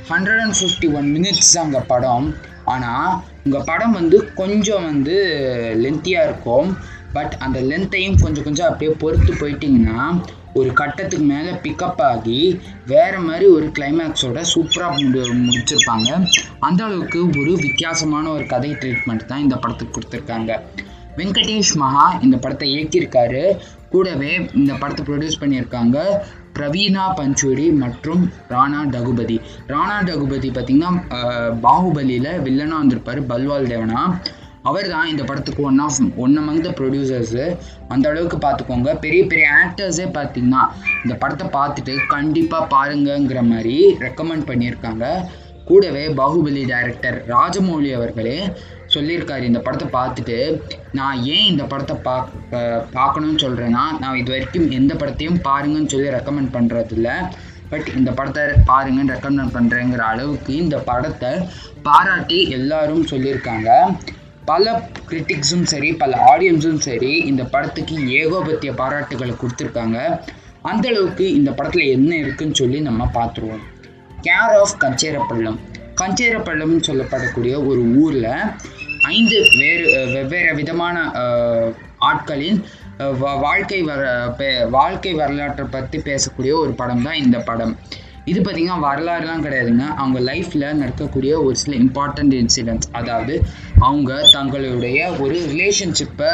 Hundred 0.09 0.41
and 0.43 0.57
fifty 0.59 0.89
one 0.93 1.09
minutes 1.15 1.53
தாங்க 1.53 1.79
படம். 1.93 2.27
ஆனால் 2.65 3.09
உங்கள் 3.43 3.65
படம் 3.65 3.91
வந்து 3.91 4.17
கொஞ்சம் 4.33 4.83
வந்து 4.83 5.15
லென்த்தியாக 5.83 6.27
இருக்கும். 6.29 6.69
பட் 7.13 7.35
அந்த 7.45 7.59
லென்த்தையும் 7.61 8.17
கொஞ்சம் 8.21 8.43
கொஞ்சம் 8.43 8.69
அப்படியே 8.69 8.91
பொறுத்து 9.03 9.33
போயிட்டிங்கன்னா 9.33 10.01
ஒரு 10.59 10.69
கட்டத்துக்கு 10.79 11.25
மேலே 11.33 11.51
பிக்கப் 11.63 12.01
ஆகி 12.11 12.39
வேறு 12.91 13.19
மாதிரி 13.27 13.45
ஒரு 13.55 13.67
கிளைமேக்ஸோட 13.77 14.41
சூப்பராக 14.53 14.93
முடி 15.03 15.19
முடிச்சிருப்பாங்க. 15.47 16.09
அந்த 16.67 16.81
அளவுக்கு 16.87 17.19
ஒரு 17.41 17.53
வித்தியாசமான 17.65 18.25
ஒரு 18.37 18.45
கதை 18.53 18.71
ட்ரீட்மெண்ட் 18.81 19.29
தான் 19.31 19.43
இந்த 19.45 19.57
படத்துக்கு 19.63 19.95
கொடுத்துருக்காங்க. 19.97 20.51
வெங்கடேஷ் 21.19 21.75
மகா 21.83 22.07
இந்த 22.25 22.35
படத்தை 22.43 22.67
இயக்கியிருக்காரு. 22.75 23.43
கூடவே 23.93 24.31
இந்த 24.59 24.71
படத்தை 24.81 25.01
ப்ரொடியூஸ் 25.09 25.41
பண்ணியிருக்காங்க 25.41 25.97
பிரவீனா 26.55 27.03
பஞ்சூரி 27.19 27.65
மற்றும் 27.81 28.21
ராணா 28.53 28.79
டகுபதி. 28.93 29.37
ராணா 29.73 29.97
டகுபதி 30.09 30.49
பார்த்திங்கன்னா 30.55 30.91
பாகுபலியில் 31.65 32.31
வில்லனாக 32.45 32.81
வந்திருப்பார் 32.83 33.19
பல்வால் 33.31 33.71
தேவனா. 33.73 34.01
அவர் 34.69 34.87
தான் 34.93 35.09
இந்த 35.13 35.23
படத்துக்கு 35.29 35.61
one 35.69 35.81
of 35.85 35.99
one 36.25 36.37
among 36.41 36.61
the 36.67 36.69
producers 36.79 37.43
அந்த 37.93 38.05
அளவுக்கு 38.11 38.37
பார்த்துக்கோங்க. 38.45 38.91
பெரிய 39.03 39.23
பெரிய 39.31 39.47
ஆக்டர்ஸே 39.63 40.07
பார்த்தீங்கன்னா 40.17 40.63
இந்த 41.03 41.15
படத்தை 41.23 41.47
பார்த்துட்டு 41.57 41.95
கண்டிப்பாக 42.15 42.71
பாருங்கங்கிற 42.75 43.41
மாதிரி 43.51 43.77
ரெக்கமெண்ட் 44.05 44.47
பண்ணியிருக்காங்க. 44.51 45.05
கூடவே 45.69 46.03
பாகுபலி 46.19 46.61
டைரக்டர் 46.73 47.17
ராஜமௌலி 47.35 47.89
அவர்களே 47.95 48.37
சொல்லியிருக்காரு 48.93 49.43
இந்த 49.49 49.59
படத்தை 49.63 49.87
பார்த்துட்டு 49.95 50.37
நான் 50.97 51.17
ஏன் 51.33 51.47
இந்த 51.53 51.63
படத்தை 51.71 51.95
பார்க்க 52.05 52.61
பார்க்கணும்னு 52.97 53.43
சொல்கிறேன்னா 53.45 53.83
நான் 54.03 54.19
இது 54.21 54.31
வரைக்கும் 54.33 54.67
எந்த 54.77 54.93
படத்தையும் 55.01 55.41
பாருங்கன்னு 55.47 55.93
சொல்லி 55.93 56.15
ரெக்கமெண்ட் 56.17 56.53
பண்ணுறதில்ல 56.55 57.09
பட் 57.71 57.87
இந்த 57.99 58.09
படத்தை 58.17 58.43
பாருங்கன்னு 58.69 59.13
ரெக்கமெண்ட் 59.15 59.55
பண்ணுறேங்கிற 59.55 60.03
அளவுக்கு 60.13 60.53
இந்த 60.63 60.77
படத்தை 60.89 61.31
பாராட்டி 61.87 62.37
எல்லாரும் 62.57 63.09
சொல்லியிருக்காங்க. 63.11 63.69
பல 64.47 64.89
கிரிட்டிக்ஸும் 65.09 65.63
சரி 65.63 65.93
பல 65.93 66.35
ஆடியன்ஸும் 66.35 66.79
சரி 66.79 67.17
இந்த 67.17 67.43
படத்துக்கு 67.43 67.97
ஏகோபத்திய 67.97 68.73
பாராட்டுகளை 68.73 69.35
கொடுத்துருக்காங்க. 69.35 70.19
அந்த 70.61 70.89
அளவுக்கு 70.89 71.33
இந்த 71.33 71.51
படத்தில் 71.51 71.87
என்ன 71.87 72.15
இருக்குன்னு 72.15 72.55
சொல்லி 72.55 72.81
நம்ம 72.81 73.09
பார்த்துருவோம். 73.13 73.63
Care 74.21 74.59
of 74.59 74.77
கஞ்சேரப்பள்ளம். 74.79 75.57
கஞ்சேரப்பள்ளம்னு 76.01 76.81
சொல்லப்படக்கூடிய 76.87 77.65
ஒரு 77.65 77.81
ஊரில் 77.95 78.27
ஐந்து 79.01 79.43
வேறு 79.57 80.09
வெவ்வேறு 80.13 80.55
விதமான 80.55 81.11
ஆட்களின் 82.01 82.63
வா- 82.99 83.39
வாழ்க்கை 83.39 83.81
வர 83.81 84.25
பே- 84.37 84.69
வாழ்க்கை 84.69 85.13
வரலாற்றை 85.13 85.67
பற்றி 85.71 85.99
பேசக்கூடிய 85.99 86.53
ஒரு 86.53 86.73
படம் 86.77 87.01
தான் 87.01 87.15
இந்த 87.15 87.39
படம். 87.39 87.77
இது 88.31 88.39
பார்த்திங்கன்னா 88.39 88.79
வரலாறுலாம் 88.87 89.43
கிடையாதுங்க. 89.45 89.85
அவங்க 90.01 90.19
லைஃப்பில் 90.29 90.65
நடக்கக்கூடிய 90.81 91.33
ஒரு 91.45 91.55
சில 91.61 91.73
இம்பார்ட்டண்ட் 91.83 92.33
இன்சிடென்ட்ஸ் 92.41 92.89
அதாவது 92.99 93.35
அவங்க 93.87 94.11
தங்களுடைய 94.35 94.99
ஒரு 95.23 95.37
ரிலேஷன்ஷிப்பை 95.51 96.29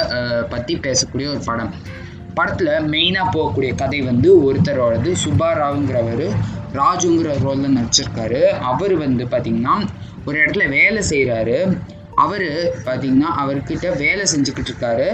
பற்றி 0.54 0.76
பேசக்கூடிய 0.88 1.28
ஒரு 1.34 1.42
படம். 1.50 1.72
படத்தில் 2.38 2.72
மெயினாக 2.94 3.34
போகக்கூடிய 3.36 3.72
கதை 3.82 4.00
வந்து 4.02 4.30
ஒருத்தரோடது 4.46 5.12
சுப்பாராவுங்கிறவர் 5.26 6.26
ராஜுங்கிற 6.80 7.32
ரோலில் 7.46 7.76
நடிச்சிருக்காரு. 7.78 8.42
அவர் 8.72 8.96
வந்து 9.06 9.26
பார்த்திங்கன்னா 9.34 9.76
ஒரு 10.28 10.36
இடத்துல 10.44 10.66
வேலை 10.78 11.02
செய்கிறாரு 11.12 11.58
அவர் 12.24 12.50
பார்த்திங்கன்னா 12.88 13.30
அவர்கிட்ட 13.44 13.88
வேலை 14.04 14.26
செஞ்சுக்கிட்டு 14.34 14.72
இருக்காரு. 14.72 15.08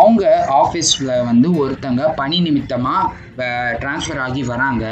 அவங்க 0.00 0.24
ஆஃபீஸில் 0.62 1.12
வந்து 1.28 1.48
ஒருத்தங்க 1.62 2.02
பணி 2.20 2.38
நிமித்தமாக 2.46 3.10
ட்ரான்ஸ்ஃபர் 3.82 4.22
ஆகி 4.26 4.42
வராங்க. 4.52 4.84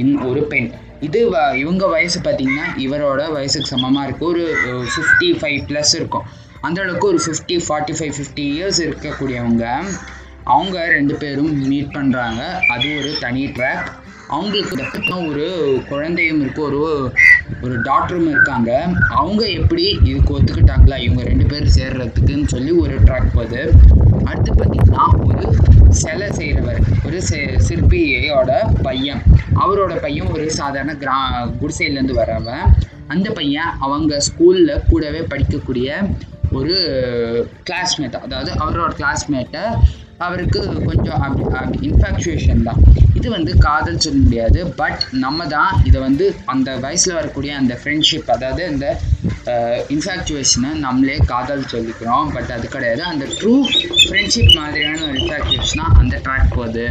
இன் 0.00 0.14
ஒரு 0.28 0.42
பெண். 0.52 0.68
இது 1.06 1.20
வ 1.32 1.36
இவங்க 1.62 1.84
வயசு 1.94 2.18
பார்த்திங்கன்னா 2.24 2.66
இவரோட 2.84 3.20
வயசுக்கு 3.36 3.72
சமமாக 3.74 4.06
இருக்கும் 4.06 4.30
ஒரு 4.30 4.44
ஃபிஃப்டி 4.94 5.28
ஃபைவ் 5.40 5.60
ப்ளஸ் 5.68 5.92
இருக்கும். 6.00 6.26
அந்தளவுக்கு 6.66 7.06
ஒரு 7.12 7.20
fifty 7.24 7.56
forty 7.66 7.94
five 7.98 8.14
fifty 8.18 8.44
years 8.56 8.80
இருக்கக்கூடியவங்க 8.86 9.64
அவங்க 10.54 10.76
ரெண்டு 10.96 11.14
பேரும் 11.22 11.52
மீட் 11.70 11.94
பண்ணுறாங்க 11.96 12.42
அது 12.74 12.86
ஒரு 13.00 13.10
தனி 13.24 13.44
ட்ராக் 13.56 13.88
அவங்களுக்கு 14.34 14.74
ஒரு 15.28 15.46
குழந்தையும் 15.88 16.40
இருக்கு. 16.42 16.62
ஒரு 16.70 16.80
ஒரு 17.62 17.80
டாக்டரும் 17.80 18.28
இருக்காங்க. 18.28 18.70
அவங்க 19.20 19.42
எப்படி 19.48 19.84
இதுக்கு 20.04 20.38
ஒத்துக்கிட்டாங்களா? 20.38 20.98
இவங்க 20.98 21.22
ரெண்டு 21.22 21.46
பேரும் 21.46 21.74
சேர்றதுக்குன்னு 21.78 22.46
சொல்லி 22.46 22.70
ஒரு 22.70 22.94
ட்ராக் 23.00 23.34
போகுது 23.34 23.62
அடுத்து 24.24 24.52
பார்த்தீங்கன்னா 24.52 25.04
ஒரு 25.26 25.44
சிலை 25.88 26.30
செய்கிறவர் 26.30 26.80
ஒரு 27.06 27.20
சிற்பியோட 27.68 28.50
பையன். 28.82 29.22
அவரோட 29.62 29.94
பையன் 30.00 30.30
ஒரு 30.32 30.50
சாதாரண 30.50 30.92
கிரா 30.92 31.18
குடிசையிலேருந்து 31.62 32.16
வரவன் 32.22 32.66
அந்த 33.06 33.30
பையன் 33.30 33.70
அவங்க 33.78 34.18
ஸ்கூலில் 34.26 34.82
கூடவே 34.88 35.20
படிக்கக்கூடிய 35.20 35.88
ஒரு 36.52 36.76
கிளாஸ்மேட் 37.68 38.16
அதாவது 38.26 38.50
அவரோட 38.62 38.90
கிளாஸ்மேட்டை 39.00 39.64
அவருக்கு 40.26 40.60
கொஞ்சம் 40.88 41.20
அப்படி 41.26 41.44
அப்படி 41.58 41.78
இன்ஃபாக்சுவேஷன் 41.88 42.64
தான். 42.68 42.80
இது 43.18 43.28
வந்து 43.36 43.52
காதல் 43.66 44.02
சொல்ல 44.04 44.18
முடியாது. 44.24 44.60
பட் 44.80 45.02
நம்ம 45.24 45.46
தான் 45.54 45.72
இதை 45.88 45.98
வந்து 46.06 46.26
அந்த 46.52 46.70
வயசில் 46.84 47.16
வரக்கூடிய 47.18 47.52
அந்த 47.60 47.74
ஃப்ரெண்ட்ஷிப் 47.80 48.30
அதாவது 48.36 48.62
அந்த 48.72 48.86
இன்ஃபாக்சுவேஷனை 49.94 50.70
நம்மளே 50.84 51.16
காதல் 51.32 51.70
சொல்லிக்கிறோம். 51.72 52.26
பட் 52.36 52.52
அது 52.56 52.66
கிடையாது. 52.74 53.02
அந்த 53.12 53.26
ட்ரூ 53.38 53.54
ஃப்ரெண்ட்ஷிப் 54.02 54.52
மாதிரியான 54.60 55.02
ஒரு 55.08 55.16
இன்ஃபாக்சுவேஷனாக 55.22 55.98
அந்த 56.02 56.16
ட்ராக் 56.26 56.54
போகுது. 56.56 56.86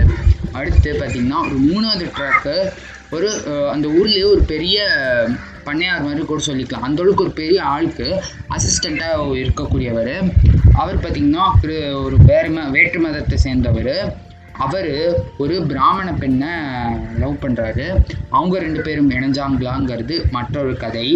அடுத்து 0.60 0.92
பார்த்திங்கன்னா 1.02 1.40
ஒரு 1.48 1.58
மூணாவது 1.70 2.08
ட்ராக்கு 2.18 2.56
ஒரு 3.16 3.30
அந்த 3.74 3.86
ஊர்லேயே 3.98 4.26
ஒரு 4.34 4.42
பெரிய 4.54 4.78
பண்ணையார் 5.68 6.06
மாதிரி 6.08 6.24
கூட 6.30 6.42
சொல்லிக்கலாம். 6.48 6.86
அந்த 6.88 7.00
அளவுக்கு 7.04 7.26
ஒரு 7.28 7.34
பெரிய 7.42 7.60
ஆளுக்கு 7.74 8.08
அசிஸ்டண்ட்டாக 8.56 9.40
இருக்கக்கூடியவர். 9.44 10.14
அவர் 10.82 11.02
பார்த்திங்கன்னா 11.04 11.46
ஒரு 11.62 11.78
ஒரு 12.06 12.18
வேறு 12.30 12.50
ம 12.56 12.66
வேற்று 12.76 13.00
மதத்தை 13.04 13.38
சேர்ந்தவர். 13.46 13.96
அவர் 14.66 14.92
ஒரு 15.44 15.56
பிராமண 15.70 16.08
பெண்ணை 16.22 16.52
லவ் 17.22 17.42
பண்ணுறாரு 17.44 17.86
அவங்க 18.38 18.56
ரெண்டு 18.66 18.82
பேரும் 18.88 19.12
இணைஞ்சாங்களாங்கிறது 19.18 20.16
மற்றொரு 20.36 20.74
கதை. 20.84 21.08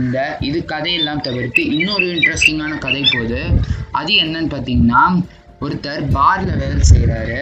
இந்த 0.00 0.16
இது 0.48 0.58
கதையெல்லாம் 0.72 1.24
தவிர்த்து 1.26 1.62
இன்னொரு 1.76 2.06
இன்ட்ரெஸ்டிங்கான 2.14 2.78
கதை 2.86 3.02
போகுது. 3.12 3.40
அது 4.00 4.12
என்னன்னு 4.24 4.52
பார்த்தீங்கன்னா 4.54 5.02
ஒருத்தர் 5.64 6.02
பாரில் 6.16 6.58
வேலை 6.62 6.82
செய்கிறாரு 6.92 7.40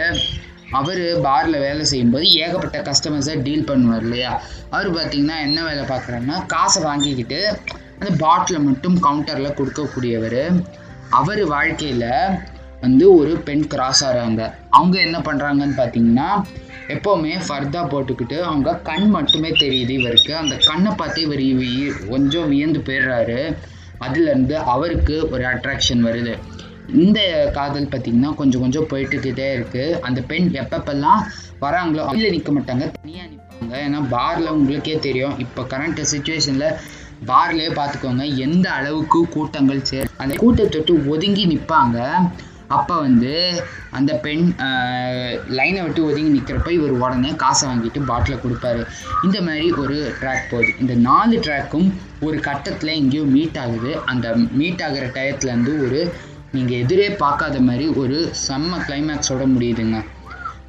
அவர் 0.78 1.02
பாரில் 1.24 1.62
வேலை 1.64 1.82
செய்யும்போது 1.90 2.26
ஏகப்பட்ட 2.42 2.78
கஸ்டமர்ஸை 2.88 3.34
டீல் 3.46 3.68
பண்ணுவார் 3.70 4.04
இல்லையா? 4.06 4.30
அவர் 4.74 4.88
பார்த்திங்கன்னா 4.96 5.36
என்ன 5.48 5.58
வேலை 5.68 5.82
பார்க்குறாருன்னா 5.90 6.38
காசை 6.54 6.80
வாங்கிக்கிட்டு 6.88 7.40
அந்த 7.98 8.10
பாட்டில் 8.22 8.66
மட்டும் 8.68 8.96
கவுண்டரில் 9.06 9.56
கொடுக்கக்கூடியவர். 9.58 10.40
அவர் 11.18 11.42
வாழ்க்கையில் 11.54 12.10
வந்து 12.84 13.04
ஒரு 13.18 13.32
பெண் 13.46 13.64
கிராஸ் 13.72 14.02
ஆகிறாங்க 14.06 14.42
அவங்க 14.78 14.96
என்ன 15.06 15.18
பண்ணுறாங்கன்னு 15.28 15.76
பார்த்தீங்கன்னா 15.80 16.28
எப்போவுமே 16.94 17.34
ஃபர்தா 17.46 17.82
போட்டுக்கிட்டு 17.92 18.38
அவங்க 18.48 18.70
கண் 18.88 19.06
மட்டுமே 19.14 19.50
தெரியுது 19.62 19.92
இவருக்கு. 20.00 20.32
அந்த 20.40 20.54
கண்ணை 20.66 20.90
பார்த்து 21.00 21.20
இவர் 21.26 21.44
கொஞ்சம் 22.10 22.50
வியந்து 22.52 22.80
போயிடுறாரு. 22.88 23.38
அதுலேருந்து 24.06 24.56
அவருக்கு 24.74 25.16
ஒரு 25.34 25.44
அட்ராக்ஷன் 25.52 26.02
வருது. 26.08 26.34
இந்த 27.02 27.20
காதல் 27.56 27.90
பார்த்திங்கன்னா 27.92 28.30
கொஞ்சம் 28.40 28.62
கொஞ்சம் 28.64 28.88
போயிட்டுக்கிட்டே 28.90 29.46
இருக்குது 29.58 29.98
அந்த 30.06 30.20
பெண் 30.30 30.48
எப்பப்பெல்லாம் 30.62 31.20
வராங்களோ 31.62 32.02
அதில் 32.10 32.34
நிற்க 32.34 32.52
மாட்டாங்க 32.56 32.86
தனியாக 32.96 33.28
நிற்பாங்க 33.30 33.72
ஏன்னா 33.84 34.00
பாரில் 34.14 34.54
உங்களுக்கே 34.56 34.96
தெரியும். 35.06 35.34
இப்போ 35.44 35.62
கரண்ட் 35.72 36.02
சுச்சுவேஷனில் 36.12 36.68
பார்லேயே 37.30 37.70
பார்த்துக்கோங்க 37.78 38.24
எந்த 38.46 38.66
அளவுக்கு 38.78 39.20
கூட்டங்கள் 39.36 39.86
சேர் 39.90 40.10
அந்த 40.24 40.34
கூட்டத்தொட்டு 40.42 40.94
ஒதுங்கி 41.14 41.44
நிற்பாங்க 41.52 41.98
அப்போ 42.76 42.94
வந்து 43.06 43.32
அந்த 43.96 44.12
பெண் 44.24 44.44
லைனை 45.56 45.80
விட்டு 45.82 46.00
ஒதுங்கி 46.10 46.30
நிற்கிறப்ப 46.36 46.70
இவர் 46.76 46.94
உடனே 47.02 47.30
காசை 47.42 47.64
வாங்கிட்டு 47.70 48.00
பாட்டில் 48.10 48.40
கொடுப்பாரு. 48.44 48.82
இந்த 49.26 49.38
மாதிரி 49.46 49.66
ஒரு 49.82 49.96
ட்ராக் 50.20 50.48
போகுது. 50.52 50.70
இந்த 50.82 50.94
நாலு 51.08 51.36
ட்ராக்கும் 51.46 51.88
ஒரு 52.26 52.38
கட்டத்தில் 52.48 52.98
எங்கேயோ 53.00 53.24
மீட் 53.34 53.58
ஆகுது. 53.64 53.92
அந்த 54.12 54.26
மீட் 54.60 54.82
ஆகிற 54.86 55.06
டயத்துலேருந்து 55.18 55.74
ஒரு 55.86 56.00
நீங்கள் 56.56 56.80
எதிரே 56.84 57.08
பார்க்காத 57.22 57.60
மாதிரி 57.68 57.86
ஒரு 58.02 58.18
செம்ம 58.46 58.80
கிளைமேக்ஸோட 58.86 59.44
முடியுதுங்க. 59.54 60.00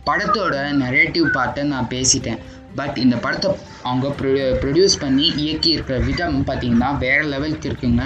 படத்தோட 0.10 0.56
நெரேட்டிவ் 0.84 1.28
பார்ட்டை 1.38 1.64
நான் 1.74 1.92
பேசிட்டேன். 1.96 2.42
பட் 2.76 2.98
இந்த 2.98 3.16
படத்தை 3.16 3.50
அவங்க 3.84 4.08
ப்ரொ 4.08 4.32
ப்ரொடியூஸ் 4.62 5.00
பண்ணி 5.00 5.26
இயக்கியிருக்கிற 5.38 6.06
விதம் 6.06 6.44
பார்த்தீங்கன்னா 6.48 6.98
வேற 6.98 7.22
லெவலுக்கு 7.24 7.70
இருக்குங்க. 7.70 8.04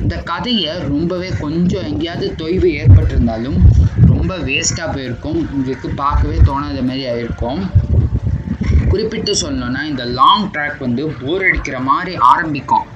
இந்த 0.00 0.16
கதையை 0.16 0.78
ரொம்பவே 0.78 1.30
கொஞ்சம் 1.40 1.82
எங்கேயாவது 1.82 2.34
தொய்வு 2.38 2.68
ஏற்பட்டிருந்தாலும் 2.80 3.58
ரொம்ப 4.06 4.36
வேஸ்ட்டாக 4.38 4.94
போயிருக்கும். 4.94 5.40
உங்களுக்கு 5.52 5.88
பார்க்கவே 5.88 6.36
தோணாத 6.36 6.82
மாதிரி 6.82 7.04
ஆயிருக்கும். 7.06 7.62
குறிப்பிட்டு 8.88 9.32
சொல்லணும்னா 9.32 9.82
இந்த 9.84 10.04
லாங் 10.04 10.50
ட்ராக் 10.50 10.78
வந்து 10.78 11.08
போர் 11.08 11.42
அடிக்கிற 11.42 11.80
மாதிரி 11.80 12.16
ஆரம்பிக்கும். 12.16 12.88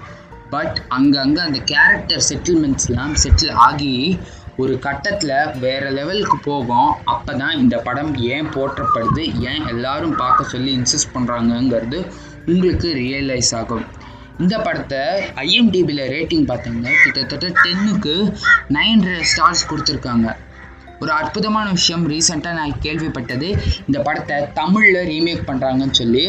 பட் 0.50 0.82
அங்கங்கே 0.88 1.40
அந்த 1.40 1.58
கேரக்டர் 1.58 2.24
செட்டில்மெண்ட்ஸ்லாம் 2.28 3.14
செட்டில் 3.22 3.50
ஆகி 3.50 4.18
ஒரு 4.62 4.74
கட்டத்தில் 4.86 5.34
வேறு 5.64 5.88
லெவலுக்கு 5.90 6.36
போகும். 6.48 6.90
அப்போ 7.14 7.32
தான் 7.42 7.58
இந்த 7.62 7.76
படம் 7.86 8.12
ஏன் 8.34 8.48
போற்றப்படுது 8.56 9.24
ஏன் 9.50 9.64
எல்லாரும் 9.72 10.14
பார்க்க 10.22 10.52
சொல்லி 10.52 10.70
இன்சிஸ்ட் 10.78 11.14
பண்ணுறாங்கங்கிறது 11.14 11.98
உங்களுக்கு 12.52 12.88
ரியலைஸ் 13.02 13.52
ஆகும். 13.60 13.84
இந்த 14.42 14.54
படத்தை 14.66 15.02
ஐஎம்டிபியில் 15.44 16.02
ரேட்டிங் 16.14 16.46
பார்த்தீங்கன்னா 16.50 16.92
கிட்டத்தட்ட 17.02 17.46
டென்னுக்கு 17.62 18.14
நைன் 18.78 19.04
ஸ்டார்ஸ் 19.30 19.68
கொடுத்துருக்காங்க. 19.70 20.26
ஒரு 21.02 21.12
அற்புதமான 21.20 21.66
விஷயம். 21.78 22.04
ரீசெண்டாக 22.12 22.58
நான் 22.60 22.74
கேள்விப்பட்டது 22.84 23.48
இந்த 23.86 23.98
படத்தை 24.08 24.36
தமிழில் 24.60 25.00
ரீமேக் 25.12 25.48
பண்ணுறாங்கன்னு 25.50 25.98
சொல்லி. 26.02 26.24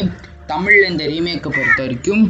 தமிழில் 0.52 0.90
இந்த 0.90 1.04
ரீமேக்கை 1.12 1.50
பொறுத்த 1.56 1.80
வரைக்கும் 1.84 2.22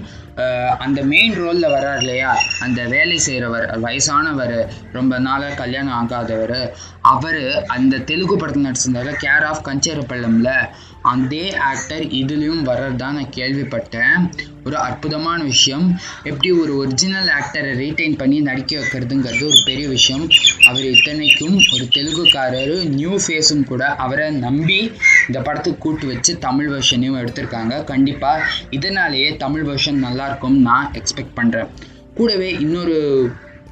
அந்த 0.79 1.03
மெயின் 1.03 1.35
ரோலில் 1.35 1.66
வர்றார் 1.66 1.98
இல்லையா? 1.98 2.38
அந்த 2.61 2.85
வேலை 2.85 3.18
செய்கிறவர் 3.18 3.81
வயசானவர் 3.83 4.66
ரொம்ப 4.92 5.18
நாளாக 5.18 5.55
கல்யாணம் 5.55 6.07
ஆகாதவர். 6.07 6.68
அவர் 7.03 7.64
அந்த 7.64 7.98
தெலுங்கு 7.98 8.37
படத்தில் 8.37 8.64
நடிச்சிருந்தாரு 8.64 9.14
கேர் 9.22 9.44
ஆஃப் 9.44 9.66
கஞ்சேரப்பள்ளம்ல. 9.66 10.68
அதே 11.03 11.57
ஆக்டர் 11.57 12.05
இதுலேயும் 12.05 12.64
வர்றதா 12.64 13.09
நான் 13.11 13.31
கேள்விப்பட்டேன். 13.37 14.31
ஒரு 14.64 14.79
அற்புதமான 14.79 15.42
விஷயம். 15.42 16.01
எப்படி 16.22 16.51
ஒரு 16.51 16.77
ஒரிஜினல் 16.77 17.29
ஆக்டரை 17.29 17.72
ரீட்டைன் 17.79 18.18
பண்ணி 18.18 18.40
நடிக்க 18.40 18.77
வைக்கிறதுங்கிறது 18.77 19.44
ஒரு 19.44 19.59
பெரிய 19.64 19.88
விஷயம். 19.88 20.29
அவர் 20.66 20.85
இத்தனைக்கும் 20.85 21.55
ஒரு 21.55 21.85
தெலுங்குக்காரர் 21.94 22.88
நியூ 22.88 23.18
ஃபேஸும் 23.27 23.64
கூட 23.64 23.94
அவரை 23.94 24.31
நம்பி 24.31 24.92
இந்த 25.28 25.40
படத்துக்கு 25.46 25.82
கூட்டு 25.86 26.06
வச்சு 26.12 26.32
தமிழ் 26.46 26.70
வெர்ஷனையும் 26.74 27.18
எடுத்திருக்காங்க. 27.22 27.74
கண்டிப்பாக 27.92 28.46
இதனாலேயே 28.78 29.30
தமிழ் 29.44 29.66
வெர்ஷன் 29.70 30.00
நல்லாயிருக்கும்னு 30.06 30.64
நான் 30.70 30.90
எக்ஸ்பெக்ட் 31.00 31.36
பண்ணுறேன் 31.40 31.70
கூடவே 32.18 32.50
இன்னொரு 32.64 32.96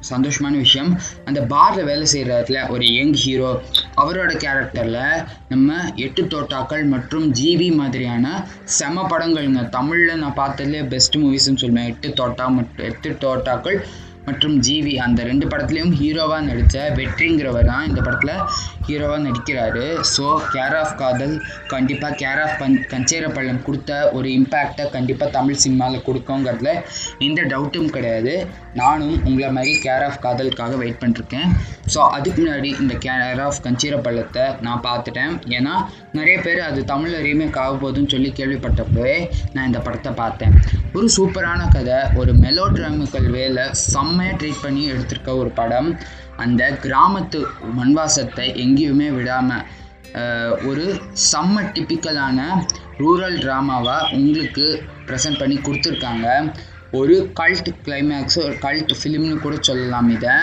சந்தோஷமான 0.09 0.55
விஷயம். 0.63 0.89
அந்த 1.27 1.39
பாரில் 1.51 1.87
வேலை 1.89 2.05
செய்கிறதுல 2.11 2.59
ஒரு 2.73 2.85
யங் 2.97 3.15
ஹீரோ 3.21 3.51
அவரோட 4.01 4.31
கேரக்டரில் 4.43 5.23
நம்ம 5.51 5.77
எட்டு 6.05 6.23
தோட்டாக்கள் 6.33 6.83
மற்றும் 6.93 7.25
ஜிவி 7.39 7.69
மாதிரியான 7.79 8.25
செம 8.77 9.05
படங்கள்ங்க. 9.13 9.63
தமிழில் 9.77 10.21
நான் 10.23 10.39
பார்த்ததுலேயே 10.41 10.83
பெஸ்ட் 10.93 11.17
மூவிஸ்னு 11.23 11.61
சொல்லுவேன். 11.63 11.89
எட்டு 11.93 12.11
தோட்டா 12.19 12.47
மற்றும் 12.57 12.85
எட்டு 12.91 13.11
தோட்டாக்கள் 13.23 13.79
மற்றும் 14.27 14.55
ஜிவி 14.67 14.93
அந்த 15.03 15.19
ரெண்டு 15.27 15.45
படத்துலையும் 15.51 15.93
ஹீரோவாக 15.99 16.45
நடித்த 16.47 16.77
வெற்றிங்கிறவர் 16.95 17.69
தான் 17.71 17.85
இந்த 17.89 18.01
படத்தில் 18.07 18.33
ஹீரோவாக 18.87 19.21
நடிக்கிறாரு. 19.27 19.85
ஸோ 20.15 20.25
கேர் 20.55 20.75
ஆஃப் 20.81 20.95
காதல் 21.01 21.35
கண்டிப்பாக 21.73 22.13
கேர் 22.21 22.41
ஆஃப் 22.45 22.57
பன் 22.61 22.77
கஞ்சேரப்பள்ளம் 22.93 23.61
கொடுத்த 23.67 23.99
ஒரு 24.17 24.27
இம்பேக்டை 24.39 24.85
கண்டிப்பாக 24.95 25.29
தமிழ் 25.37 25.61
சினிமாவில் 25.63 26.05
கொடுக்கோங்கிறதுல 26.07 26.73
எந்த 27.27 27.41
டவுட்டும் 27.53 27.93
கிடையாது. 27.97 28.35
நானும் 28.81 29.15
உங்களை 29.27 29.49
மாதிரி 29.57 29.73
கேர் 29.85 30.05
ஆஃப் 30.07 30.21
காதலுக்காக 30.25 30.75
வெயிட் 30.83 31.01
பண்ணிருக்கேன். 31.03 31.49
ஸோ 31.93 31.99
அதுக்கு 32.15 32.39
முன்னாடி 32.41 32.69
இந்த 32.83 32.93
கேர் 33.05 33.41
ஆஃப் 33.47 33.61
கஞ்சீரப்பள்ளத்தை 33.67 34.45
நான் 34.65 34.83
பார்த்துட்டேன். 34.87 35.33
ஏன்னா 35.57 35.73
நிறைய 36.19 36.37
பேர் 36.45 36.61
அது 36.69 36.79
தமிழில் 36.91 37.23
ரீமேக் 37.27 37.59
ஆக 37.63 37.73
போதுன்னு 37.83 38.13
சொல்லி 38.15 38.29
கேள்விப்பட்டப்பவே 38.39 39.17
நான் 39.53 39.67
இந்த 39.69 39.79
படத்தை 39.87 40.11
பார்த்தேன். 40.21 40.55
ஒரு 40.97 41.07
சூப்பரான 41.15 41.61
கதை 41.75 41.97
ஒரு 42.21 42.31
மெலோ 42.43 42.65
ட்ராமிக்கல் 42.75 43.27
வேலை 43.37 43.65
செம்மையாக 43.91 44.37
ட்ரீட் 44.41 44.63
பண்ணி 44.65 44.83
எடுத்திருக்க 44.93 45.31
ஒரு 45.41 45.51
படம். 45.59 45.89
அந்த 46.43 46.63
கிராமத்து 46.85 47.39
மண்வாசத்தை 47.79 48.47
எங்கேயுமே 48.63 49.09
விடாமல் 49.17 49.65
ஒரு 50.69 50.85
செம்ம 51.31 51.63
டிப்பிக்கலான 51.75 52.39
ரூரல் 53.03 53.37
ட்ராமாவாக 53.43 54.09
உங்களுக்கு 54.17 54.65
ப்ரெசென்ட் 55.07 55.39
பண்ணி 55.41 55.57
கொடுத்துருக்காங்க. 55.65 56.27
ஒரு 56.99 57.15
கல்ட் 57.39 57.69
கிளைமேக்ஸ் 57.85 58.37
ஒரு 58.45 58.55
கல்ட் 58.65 58.93
ஃபிலிம்னு 58.99 59.37
கூட 59.45 59.55
சொல்லலாம் 59.69 60.09
இதை. 60.15 60.35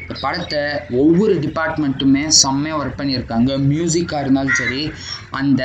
இந்த 0.00 0.14
படத்தை 0.24 0.60
ஒவ்வொரு 1.02 1.34
டிபார்ட்மெண்ட்டுமே 1.44 2.24
செம்மையாக 2.42 2.80
ஒர்க் 2.82 2.98
பண்ணியிருக்காங்க. 3.00 3.50
மியூசிக்காக 3.70 4.22
இருந்தாலும் 4.24 4.58
சரி 4.60 4.82
அந்த 5.40 5.62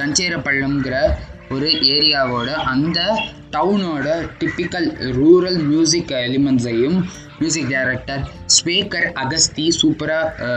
கஞ்சேரப்பள்ளம்ங்கிற 0.00 0.96
ஒரு 1.54 1.68
ஏரியாவோட 1.94 2.48
அந்த 2.72 2.98
டவுனோட 3.54 4.08
டிப்பிக்கல் 4.40 4.88
ரூரல் 5.18 5.60
மியூசிக் 5.70 6.12
எலிமெண்ட்ஸையும் 6.26 6.98
மியூசிக் 7.40 7.70
டைரக்டர் 7.74 8.22
ஸ்பேக்கர் 8.56 9.08
அகஸ்தி 9.22 9.66
சூப்பராக 9.80 10.48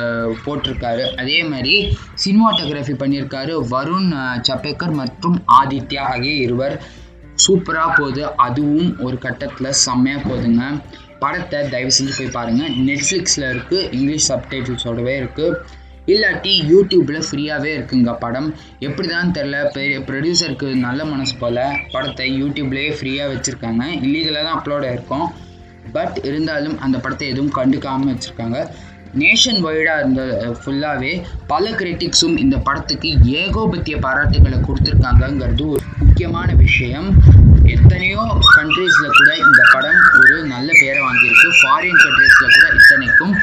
போட்டிருக்காரு. 0.46 1.04
அதே 1.22 1.38
மாதிரி 1.52 1.76
சினிமாட்டோகிராஃபி 2.24 2.96
பண்ணியிருக்காரு 3.04 3.54
வருண் 3.74 4.10
சப்பேக்கர் 4.50 4.94
uh, 4.96 5.00
மற்றும் 5.02 5.38
ஆதித்யா 5.62 6.04
ஆகிய 6.14 6.34
இருவர். 6.48 6.76
சூப்பராக 7.44 7.92
போகுது 8.00 8.24
அதுவும் 8.46 8.90
ஒரு 9.06 9.18
கட்டத்தில் 9.26 9.78
செம்மையாக 9.84 10.22
போகுதுங்க 10.30 10.66
படத்தை 11.24 11.60
தயவு 11.74 11.92
செஞ்சு 11.98 12.14
போய் 12.18 12.36
பாருங்கள் 12.36 12.74
நெட்ஃப்ளிக்ஸில் 12.88 13.48
இருக்குது 13.52 13.86
இங்கிலீஷ் 13.98 14.28
சப்டைட்டில்ஸோடவே 14.32 15.14
இருக்குது 15.22 15.80
இல்லாட்டி 16.08 16.52
யூடியூப்பில் 16.72 17.26
ஃப்ரீயாகவே 17.28 17.72
இருக்குங்க 17.78 18.12
படம். 18.24 18.48
எப்படி 18.88 19.08
தான் 19.08 19.34
தெரில 19.36 19.58
பெரிய 19.76 19.98
ப்ரொடியூசருக்கு 20.08 20.70
நல்ல 20.88 21.02
மனசு 21.12 21.36
போல் 21.42 21.60
படத்தை 21.94 22.28
யூடியூப்லேயே 22.42 22.92
ஃப்ரீயாக 23.00 23.32
வச்சுருக்காங்க. 23.34 23.84
இல்லீகலாக 24.06 24.44
தான் 24.48 24.58
அப்லோட் 24.60 24.88
ஆயிருக்கும். 24.90 25.28
பட் 25.92 26.18
இருந்தாலும் 26.24 26.80
அந்த 26.80 26.98
படத்தை 26.98 27.28
எதுவும் 27.28 27.56
கண்டுக்காமல் 27.56 28.12
வச்சுருக்காங்க. 28.12 28.60
நேஷன் 29.20 29.60
வைடாக 29.66 30.00
இருந்த 30.00 30.24
ஃபுல்லாகவே 30.60 31.14
பல 31.48 31.64
கிரிட்டிக்ஸும் 31.70 32.38
இந்த 32.38 32.58
படத்துக்கு 32.58 33.10
ஏகோபத்திய 33.42 33.96
பாராட்டுகளை 34.06 34.60
கொடுத்துருக்காங்கங்கிறது 34.68 35.66
ஒரு 35.68 35.82
முக்கியமான 35.98 36.54
விஷயம். 36.54 37.10
எத்தனையோ 37.66 38.22
கண்ட்ரீஸில் 38.58 39.18
கூட 39.18 39.32
இந்த 39.48 39.62
படம் 39.74 40.00
ஒரு 40.20 40.38
நல்ல 40.46 40.70
பேரை 40.80 41.02
வாங்கியிருக்கு 41.42 41.62
ஃபாரின் 41.62 42.02
கண்ட்ரீஸில் 42.04 42.56
கூட 42.56 42.68
இத்தனைக்கும் 42.80 43.34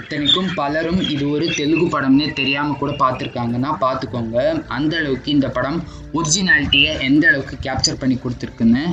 இத்தனைக்கும் 0.00 0.48
பலரும் 0.58 1.00
இது 1.12 1.24
ஒரு 1.34 1.46
தெலுங்கு 1.58 1.86
படம்னே 1.94 2.26
தெரியாமல் 2.38 2.78
கூட 2.80 2.90
பார்த்துருக்காங்கன்னா 3.02 3.70
பார்த்துக்கோங்க. 3.82 4.36
அந்த 4.76 4.92
அளவுக்கு 5.00 5.28
இந்த 5.36 5.48
படம் 5.56 5.78
ஒரிஜினாலிட்டியை 6.18 6.92
எந்த 7.08 7.24
அளவுக்கு 7.30 7.56
கேப்சர் 7.66 8.00
பண்ணி 8.02 8.16
கொடுத்துருக்குன்னு 8.22 8.84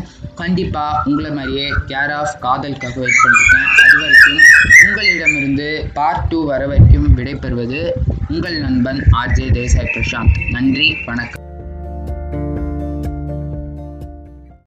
கண்டிப்பாக 0.41 1.01
உங்களை 1.09 1.31
மாதிரியே 1.37 1.67
கேர் 1.91 2.13
ஆஃப் 2.17 2.35
காதலுக்காக 2.45 2.99
வெயிட் 3.05 3.23
பண்ணிருக்கேன். 3.23 3.69
அது 3.85 3.95
வரைக்கும் 4.03 4.41
உங்களிடமிருந்து 4.83 5.69
பார்ட் 5.97 6.27
டூ 6.33 6.41
வர 6.51 6.61
வரைக்கும் 6.73 7.09
விடைபெறுவது 7.19 7.81
உங்கள் 8.33 8.59
நண்பன் 8.67 9.01
ஆர்ஜே 9.21 9.49
தேசாய் 9.59 9.91
பிரசாந்த் 9.95 10.39
நன்றி 10.57 10.89
வணக்கம். 11.09 11.44